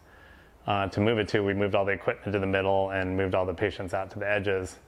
uh, 0.67 0.87
to 0.87 0.99
move 0.99 1.19
it 1.19 1.27
to. 1.29 1.41
We 1.41 1.53
moved 1.53 1.75
all 1.75 1.85
the 1.85 1.91
equipment 1.91 2.33
to 2.33 2.39
the 2.39 2.47
middle 2.47 2.89
and 2.89 3.15
moved 3.15 3.35
all 3.35 3.45
the 3.45 3.53
patients 3.53 3.93
out 3.93 4.09
to 4.11 4.19
the 4.19 4.29
edges, 4.29 4.79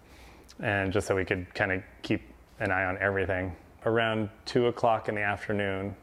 and 0.62 0.92
just 0.92 1.08
so 1.08 1.16
we 1.16 1.26
could 1.26 1.54
kind 1.54 1.72
of 1.72 1.84
keep 2.02 2.22
an 2.60 2.72
eye 2.72 2.86
on 2.86 2.98
everything. 2.98 3.56
Around 3.86 4.30
two 4.46 4.68
o'clock 4.68 5.08
in 5.08 5.16
the 5.16 5.22
afternoon, 5.22 5.96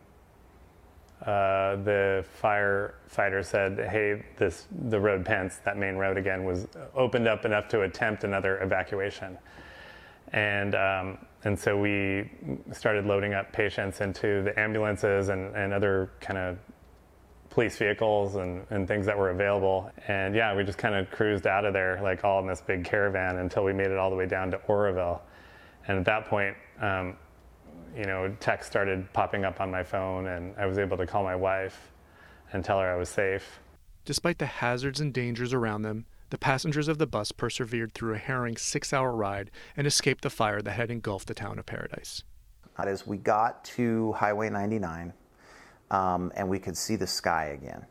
uh, 1.22 1.76
the 1.76 2.24
firefighter 2.42 3.44
said, 3.44 3.78
"Hey, 3.78 4.24
this 4.38 4.66
the 4.88 4.98
road 4.98 5.24
Pentz, 5.24 5.58
that 5.58 5.76
main 5.76 5.96
road 5.96 6.16
again, 6.16 6.44
was 6.44 6.66
opened 6.94 7.28
up 7.28 7.44
enough 7.44 7.68
to 7.68 7.82
attempt 7.82 8.24
another 8.24 8.60
evacuation." 8.60 9.38
And 10.32 10.74
um, 10.74 11.18
and 11.44 11.58
so 11.58 11.78
we 11.78 12.30
started 12.72 13.06
loading 13.06 13.34
up 13.34 13.52
patients 13.52 14.00
into 14.00 14.42
the 14.42 14.58
ambulances 14.58 15.28
and, 15.28 15.54
and 15.56 15.72
other 15.72 16.10
kind 16.20 16.38
of 16.38 16.58
police 17.50 17.76
vehicles 17.76 18.36
and, 18.36 18.64
and 18.70 18.88
things 18.88 19.06
that 19.06 19.16
were 19.16 19.30
available. 19.30 19.90
And 20.08 20.34
yeah, 20.34 20.56
we 20.56 20.64
just 20.64 20.78
kind 20.78 20.94
of 20.94 21.10
cruised 21.10 21.46
out 21.46 21.64
of 21.64 21.72
there, 21.72 22.00
like 22.02 22.24
all 22.24 22.40
in 22.40 22.46
this 22.46 22.60
big 22.60 22.84
caravan, 22.84 23.38
until 23.38 23.62
we 23.62 23.72
made 23.72 23.90
it 23.90 23.98
all 23.98 24.10
the 24.10 24.16
way 24.16 24.26
down 24.26 24.50
to 24.52 24.56
Oroville. 24.68 25.20
And 25.86 25.98
at 25.98 26.04
that 26.06 26.26
point, 26.26 26.56
um, 26.80 27.16
you 27.96 28.04
know, 28.04 28.34
text 28.40 28.70
started 28.70 29.12
popping 29.12 29.44
up 29.44 29.60
on 29.60 29.70
my 29.70 29.82
phone, 29.82 30.26
and 30.26 30.54
I 30.58 30.66
was 30.66 30.78
able 30.78 30.96
to 30.96 31.06
call 31.06 31.22
my 31.22 31.36
wife 31.36 31.92
and 32.52 32.64
tell 32.64 32.78
her 32.80 32.90
I 32.90 32.96
was 32.96 33.08
safe. 33.08 33.60
Despite 34.04 34.38
the 34.38 34.46
hazards 34.46 35.00
and 35.00 35.12
dangers 35.12 35.52
around 35.52 35.82
them, 35.82 36.06
the 36.30 36.38
passengers 36.38 36.88
of 36.88 36.98
the 36.98 37.06
bus 37.06 37.30
persevered 37.30 37.92
through 37.92 38.14
a 38.14 38.18
harrowing 38.18 38.56
six 38.56 38.92
hour 38.92 39.12
ride 39.12 39.50
and 39.76 39.86
escaped 39.86 40.22
the 40.22 40.30
fire 40.30 40.62
that 40.62 40.72
had 40.72 40.90
engulfed 40.90 41.28
the 41.28 41.34
town 41.34 41.58
of 41.58 41.66
Paradise. 41.66 42.24
As 42.78 43.06
we 43.06 43.18
got 43.18 43.64
to 43.66 44.12
Highway 44.12 44.48
99 44.48 45.12
um, 45.90 46.32
and 46.34 46.48
we 46.48 46.58
could 46.58 46.76
see 46.76 46.96
the 46.96 47.06
sky 47.06 47.58
again, 47.60 47.84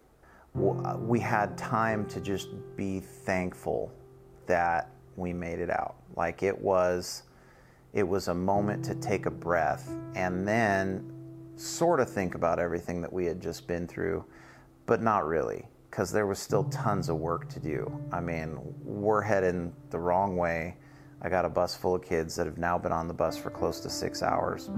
uh, 0.56 0.98
we 1.00 1.20
had 1.20 1.58
time 1.58 2.06
to 2.08 2.20
just 2.20 2.50
be 2.76 3.00
thankful 3.00 3.92
that 4.48 4.90
we 5.16 5.34
made 5.34 5.60
it 5.60 5.70
out. 5.70 5.96
Like 6.16 6.44
it 6.44 6.60
was 6.60 7.24
it 7.94 8.04
was 8.04 8.28
a 8.28 8.34
moment 8.34 8.84
to 8.86 8.96
take 8.96 9.26
a 9.26 9.32
breath 9.32 9.94
and 10.16 10.48
then 10.48 11.12
sort 11.56 12.00
of 12.00 12.10
think 12.10 12.36
about 12.36 12.60
everything 12.60 13.02
that 13.02 13.12
we 13.12 13.26
had 13.26 13.42
just 13.42 13.68
been 13.68 13.88
through, 13.88 14.24
but 14.86 15.02
not 15.02 15.28
really, 15.28 15.66
because 15.90 16.12
there 16.12 16.26
was 16.26 16.40
still 16.40 16.64
tons 16.66 17.10
of 17.10 17.18
work 17.18 17.50
to 17.50 17.60
do. 17.60 17.92
I 18.12 18.22
mean, 18.22 18.58
we're 18.84 19.22
heading 19.22 19.74
the 19.90 20.00
wrong 20.00 20.38
way. 20.38 20.78
I 21.22 21.30
got 21.30 21.46
a 21.46 21.50
bus 21.50 21.76
full 21.76 21.96
of 21.96 22.02
kids 22.02 22.36
that 22.36 22.48
have 22.48 22.58
now 22.58 22.78
been 22.78 22.92
on 22.92 23.08
the 23.08 23.14
bus 23.14 23.38
for 23.38 23.50
close 23.52 23.80
to 23.82 23.90
six 23.90 24.24
hours. 24.24 24.70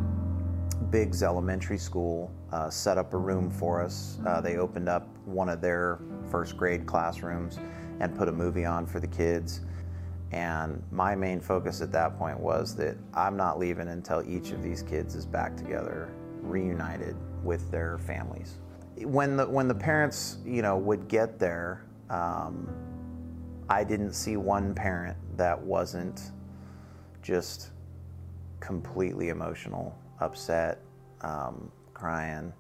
Biggs 0.89 1.23
Elementary 1.23 1.78
School 1.78 2.32
uh, 2.52 2.69
set 2.69 2.97
up 2.97 3.13
a 3.13 3.17
room 3.17 3.49
for 3.49 3.82
us. 3.82 4.19
Uh, 4.28 4.41
they 4.41 4.58
opened 4.58 4.89
up 4.89 5.08
one 5.26 5.49
of 5.49 5.62
their 5.62 5.99
first 6.30 6.58
grade 6.58 6.86
classrooms 6.86 7.60
and 7.99 8.15
put 8.15 8.28
a 8.28 8.32
movie 8.32 8.65
on 8.65 8.86
for 8.86 8.99
the 8.99 9.08
kids. 9.08 9.62
And 10.34 10.82
my 10.91 11.13
main 11.13 11.39
focus 11.39 11.82
at 11.82 11.91
that 11.91 12.17
point 12.17 12.39
was 12.39 12.76
that 12.78 12.98
I'm 13.13 13.38
not 13.38 13.60
leaving 13.60 13.89
until 13.89 14.28
each 14.28 14.50
of 14.50 14.63
these 14.63 14.82
kids 14.82 15.13
is 15.13 15.28
back 15.28 15.56
together, 15.56 16.12
reunited 16.41 17.15
with 17.43 17.69
their 17.69 18.00
families. 18.00 18.58
When 18.98 19.38
the 19.38 19.48
when 19.48 19.67
the 19.67 19.76
parents, 19.76 20.38
you 20.43 20.63
know, 20.63 20.76
would 20.76 21.08
get 21.08 21.38
there, 21.38 21.86
um, 22.10 22.67
I 23.69 23.84
didn't 23.84 24.13
see 24.13 24.36
one 24.36 24.74
parent 24.74 25.17
that 25.38 25.62
wasn't 25.62 26.32
just 27.22 27.69
completely 28.60 29.30
emotional, 29.30 29.96
upset, 30.19 30.80
um, 31.22 31.72
crying, 31.93 32.52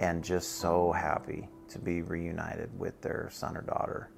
and 0.00 0.22
just 0.22 0.56
so 0.56 0.92
happy 0.92 1.48
to 1.68 1.78
be 1.78 2.02
reunited 2.02 2.78
with 2.78 3.00
their 3.00 3.30
son 3.32 3.56
or 3.56 3.62
daughter. 3.62 4.10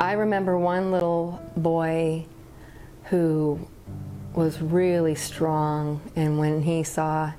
I 0.00 0.12
remember 0.12 0.58
one 0.58 0.90
little 0.90 1.40
boy 1.56 2.26
who 3.04 3.68
was 4.34 4.60
really 4.60 5.14
strong, 5.14 6.00
and 6.16 6.38
when 6.38 6.62
he 6.62 6.82
saw 6.82 7.32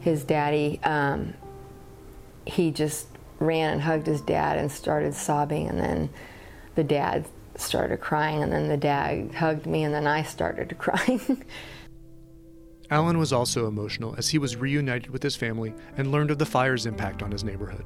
his 0.00 0.24
daddy, 0.24 0.80
um, 0.82 1.34
he 2.46 2.70
just 2.70 3.06
ran 3.38 3.74
and 3.74 3.82
hugged 3.82 4.06
his 4.06 4.20
dad 4.20 4.58
and 4.58 4.72
started 4.72 5.14
sobbing, 5.14 5.68
and 5.68 5.78
then 5.78 6.10
the 6.74 6.84
dad 6.84 7.26
started 7.56 8.00
crying, 8.00 8.42
and 8.42 8.52
then 8.52 8.68
the 8.68 8.76
dad 8.76 9.34
hugged 9.34 9.66
me, 9.66 9.84
and 9.84 9.94
then 9.94 10.06
I 10.06 10.22
started 10.22 10.74
crying. 10.78 11.44
Allyn 12.90 13.18
was 13.18 13.32
also 13.32 13.68
emotional 13.68 14.14
as 14.18 14.28
he 14.30 14.38
was 14.38 14.56
reunited 14.56 15.10
with 15.10 15.22
his 15.22 15.36
family 15.36 15.74
and 15.96 16.10
learned 16.10 16.30
of 16.30 16.38
the 16.38 16.46
fire's 16.46 16.86
impact 16.86 17.22
on 17.22 17.30
his 17.30 17.44
neighborhood. 17.44 17.84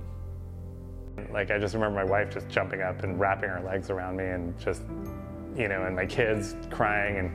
Like, 1.33 1.50
I 1.50 1.59
just 1.59 1.74
remember 1.74 1.96
my 1.96 2.11
wife 2.11 2.33
just 2.33 2.48
jumping 2.48 2.83
up 2.83 3.03
and 3.03 3.18
wrapping 3.18 3.48
her 3.48 3.61
legs 3.61 3.90
around 3.90 4.16
me 4.16 4.24
and 4.24 4.59
just, 4.59 4.83
you 5.57 5.68
know, 5.68 5.85
and 5.85 5.94
my 5.94 6.07
kids 6.07 6.57
crying. 6.70 7.16
And 7.16 7.33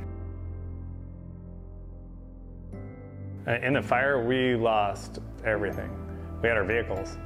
uh, 3.48 3.66
in 3.66 3.74
the 3.74 3.82
fire, 3.82 4.26
we 4.26 4.56
lost 4.56 5.20
everything. 5.46 5.90
We 6.42 6.50
had 6.50 6.58
our 6.58 6.64
vehicles, 6.64 7.18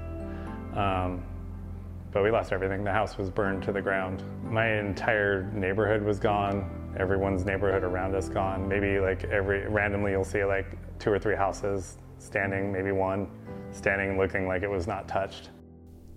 um, 0.75 1.23
but 2.11 2.23
we 2.23 2.31
lost 2.31 2.51
everything. 2.51 2.83
The 2.83 2.91
house 2.91 3.17
was 3.17 3.29
burned 3.29 3.63
to 3.63 3.71
the 3.71 3.81
ground. 3.81 4.23
My 4.43 4.79
entire 4.79 5.43
neighborhood 5.53 6.03
was 6.03 6.19
gone. 6.19 6.69
Everyone's 6.97 7.45
neighborhood 7.45 7.83
around 7.83 8.15
us 8.15 8.29
gone. 8.29 8.67
Maybe 8.67 8.99
like 8.99 9.23
every 9.25 9.67
randomly, 9.67 10.11
you'll 10.11 10.23
see 10.23 10.45
like 10.45 10.77
two 10.99 11.11
or 11.11 11.19
three 11.19 11.35
houses 11.35 11.97
standing, 12.19 12.71
maybe 12.71 12.91
one 12.91 13.29
standing, 13.71 14.17
looking 14.17 14.47
like 14.47 14.63
it 14.63 14.69
was 14.69 14.87
not 14.87 15.07
touched. 15.07 15.49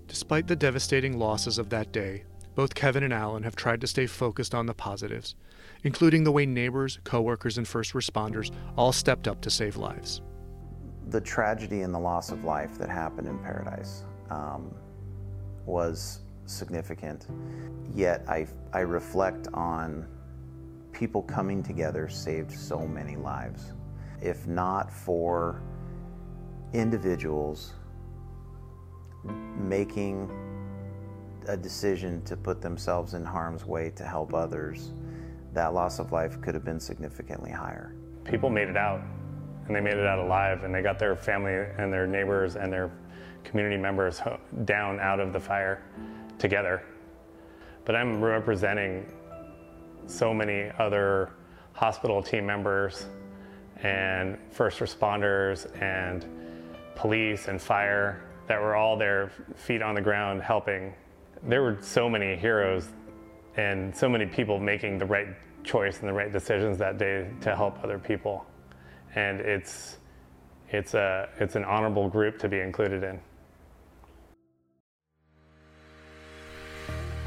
Despite 0.09 0.47
the 0.47 0.57
devastating 0.57 1.19
losses 1.19 1.59
of 1.59 1.69
that 1.71 1.93
day, 1.93 2.25
both 2.55 2.75
Kevin 2.75 3.03
and 3.03 3.13
Allyn 3.13 3.43
have 3.43 3.57
tried 3.57 3.81
to 3.83 3.87
stay 3.87 4.07
focused 4.07 4.55
on 4.55 4.67
the 4.67 4.75
positives, 4.75 5.35
including 5.85 6.25
the 6.25 6.33
way 6.33 6.47
neighbors, 6.47 6.99
coworkers, 7.05 7.59
and 7.59 7.69
first 7.69 7.93
responders 7.93 8.51
all 8.77 8.93
stepped 8.93 9.29
up 9.29 9.41
to 9.43 9.51
save 9.51 9.77
lives. 9.77 10.23
The 11.09 11.21
tragedy 11.21 11.83
and 11.83 11.95
the 11.95 11.99
loss 11.99 12.31
of 12.31 12.45
life 12.45 12.79
that 12.79 12.89
happened 12.89 13.29
in 13.29 13.39
Paradise 13.39 14.05
um, 14.31 14.75
was 15.67 16.21
significant. 16.47 17.27
Yet 17.95 18.25
I, 18.29 18.47
I 18.73 18.81
reflect 18.81 19.49
on 19.53 20.07
people 20.93 21.23
coming 21.23 21.63
together 21.63 22.09
saved 22.09 22.51
so 22.51 22.87
many 22.87 23.17
lives. 23.17 23.75
If 24.23 24.47
not 24.47 24.91
for 24.91 25.63
individuals 26.73 27.75
making 29.69 30.31
a 31.49 31.57
decision 31.57 32.23
to 32.25 32.37
put 32.37 32.61
themselves 32.61 33.15
in 33.15 33.25
harm's 33.25 33.65
way 33.65 33.91
to 33.91 34.05
help 34.05 34.35
others, 34.35 34.93
that 35.53 35.73
loss 35.73 35.99
of 35.99 36.13
life 36.13 36.41
could 36.41 36.55
have 36.55 36.65
been 36.65 36.81
significantly 36.81 37.51
higher. 37.51 37.95
People 38.25 38.51
made 38.51 38.69
it 38.69 38.77
out, 38.77 39.01
and 39.67 39.75
they 39.75 39.81
made 39.81 39.95
it 39.95 40.07
out 40.07 40.19
alive, 40.19 40.65
and 40.65 40.75
they 40.75 40.83
got 40.83 40.99
their 40.99 41.17
family 41.17 41.55
and 41.79 41.93
their 41.93 42.07
neighbors 42.07 42.57
and 42.57 42.73
their 42.73 42.91
community 43.45 43.77
members 43.77 44.21
down 44.65 44.99
out 45.01 45.21
of 45.21 45.33
the 45.33 45.41
fire 45.41 45.83
together. 46.39 46.83
But 47.85 47.95
I'm 47.95 48.23
representing 48.23 49.07
so 50.07 50.35
many 50.35 50.71
other 50.79 51.31
hospital 51.73 52.23
team 52.23 52.47
members 52.47 53.07
and 53.83 54.39
first 54.51 54.81
responders 54.81 55.71
and 55.81 56.27
police 56.97 57.49
and 57.49 57.61
fire 57.61 58.26
that 58.47 58.61
were 58.61 58.77
all 58.77 58.97
there, 58.97 59.31
feet 59.57 59.83
on 59.83 59.95
the 59.95 60.01
ground, 60.01 60.43
helping. 60.43 60.95
There 61.43 61.63
were 61.63 61.79
so 61.81 62.09
many 62.09 62.37
heroes 62.37 62.89
and 63.57 63.95
so 63.97 64.09
many 64.09 64.27
people 64.27 64.59
making 64.59 64.99
the 64.99 65.07
right 65.07 65.29
choice 65.65 66.01
and 66.01 66.09
the 66.09 66.13
right 66.13 66.33
decisions 66.33 66.79
that 66.79 66.99
day 66.99 67.29
to 67.41 67.57
help 67.57 67.83
other 67.83 67.99
people. 67.99 68.47
And 69.15 69.41
it's, 69.41 69.99
it's, 70.71 70.95
a, 70.95 71.29
it's 71.39 71.57
an 71.57 71.65
honorable 71.65 72.09
group 72.09 72.39
to 72.39 72.49
be 72.49 72.61
included 72.61 73.03
in. 73.03 73.21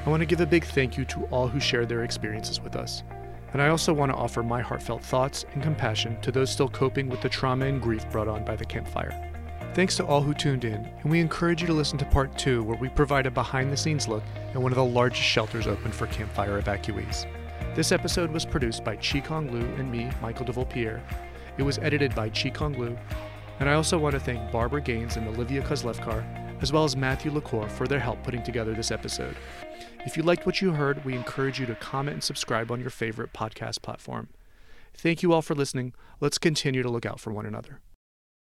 I 0.05 0.09
want 0.09 0.21
to 0.21 0.25
give 0.25 0.39
a 0.39 0.45
big 0.45 0.65
thank 0.65 0.97
you 0.97 1.05
to 1.05 1.23
all 1.25 1.47
who 1.47 1.59
shared 1.59 1.89
their 1.89 2.03
experiences 2.03 2.61
with 2.61 2.75
us. 2.75 3.03
And 3.51 3.61
I 3.61 3.69
also 3.69 3.93
want 3.93 4.11
to 4.11 4.17
offer 4.17 4.43
my 4.43 4.61
heartfelt 4.61 5.03
thoughts 5.03 5.45
and 5.53 5.61
compassion 5.61 6.19
to 6.21 6.31
those 6.31 6.51
still 6.51 6.69
coping 6.69 7.09
with 7.09 7.21
the 7.21 7.29
trauma 7.29 7.65
and 7.65 7.81
grief 7.81 8.09
brought 8.11 8.27
on 8.27 8.45
by 8.45 8.55
the 8.55 8.65
Camp 8.65 8.87
Fire. 8.87 9.38
Thanks 9.75 9.95
to 9.97 10.05
all 10.05 10.21
who 10.21 10.33
tuned 10.33 10.65
in, 10.65 10.91
and 11.01 11.11
we 11.11 11.19
encourage 11.19 11.61
you 11.61 11.67
to 11.67 11.73
listen 11.73 11.97
to 11.99 12.05
part 12.05 12.37
two, 12.37 12.63
where 12.63 12.77
we 12.77 12.89
provide 12.89 13.27
a 13.27 13.31
behind 13.31 13.71
the 13.71 13.77
scenes 13.77 14.07
look 14.07 14.23
at 14.53 14.61
one 14.61 14.71
of 14.71 14.75
the 14.75 14.83
largest 14.83 15.21
shelters 15.21 15.67
open 15.67 15.91
for 15.91 16.07
Camp 16.07 16.33
Fire 16.33 16.59
evacuees. 16.59 17.27
This 17.75 17.91
episode 17.91 18.31
was 18.31 18.45
produced 18.45 18.83
by 18.83 18.95
Chi 18.95 19.19
Kong 19.19 19.51
Lu 19.51 19.59
and 19.75 19.91
me, 19.91 20.09
Michael 20.21 20.45
de 20.45 20.51
Vulpillieres. 20.51 21.01
It 21.57 21.63
was 21.63 21.77
edited 21.77 22.15
by 22.15 22.29
Chi 22.29 22.49
Kong 22.49 22.77
Lu, 22.79 22.97
and 23.59 23.69
I 23.69 23.73
also 23.73 23.99
want 23.99 24.13
to 24.13 24.19
thank 24.19 24.51
Barbara 24.51 24.81
Gaines 24.81 25.17
and 25.17 25.27
Olivia 25.27 25.61
Kozlevkar, 25.61 26.61
as 26.61 26.73
well 26.73 26.83
as 26.83 26.97
Matthew 26.97 27.31
LaCour 27.31 27.69
for 27.69 27.87
their 27.87 27.99
help 27.99 28.23
putting 28.23 28.43
together 28.43 28.73
this 28.73 28.91
episode. 28.91 29.37
If 30.05 30.17
you 30.17 30.23
liked 30.23 30.45
what 30.45 30.61
you 30.61 30.71
heard, 30.71 31.05
we 31.05 31.13
encourage 31.13 31.59
you 31.59 31.67
to 31.67 31.75
comment 31.75 32.15
and 32.15 32.23
subscribe 32.23 32.71
on 32.71 32.81
your 32.81 32.89
favorite 32.89 33.33
podcast 33.33 33.83
platform. 33.83 34.29
Thank 34.95 35.21
you 35.21 35.31
all 35.31 35.43
for 35.43 35.53
listening. 35.55 35.93
Let's 36.19 36.39
continue 36.39 36.81
to 36.81 36.89
look 36.89 37.05
out 37.05 37.19
for 37.19 37.31
one 37.31 37.45
another. 37.45 37.81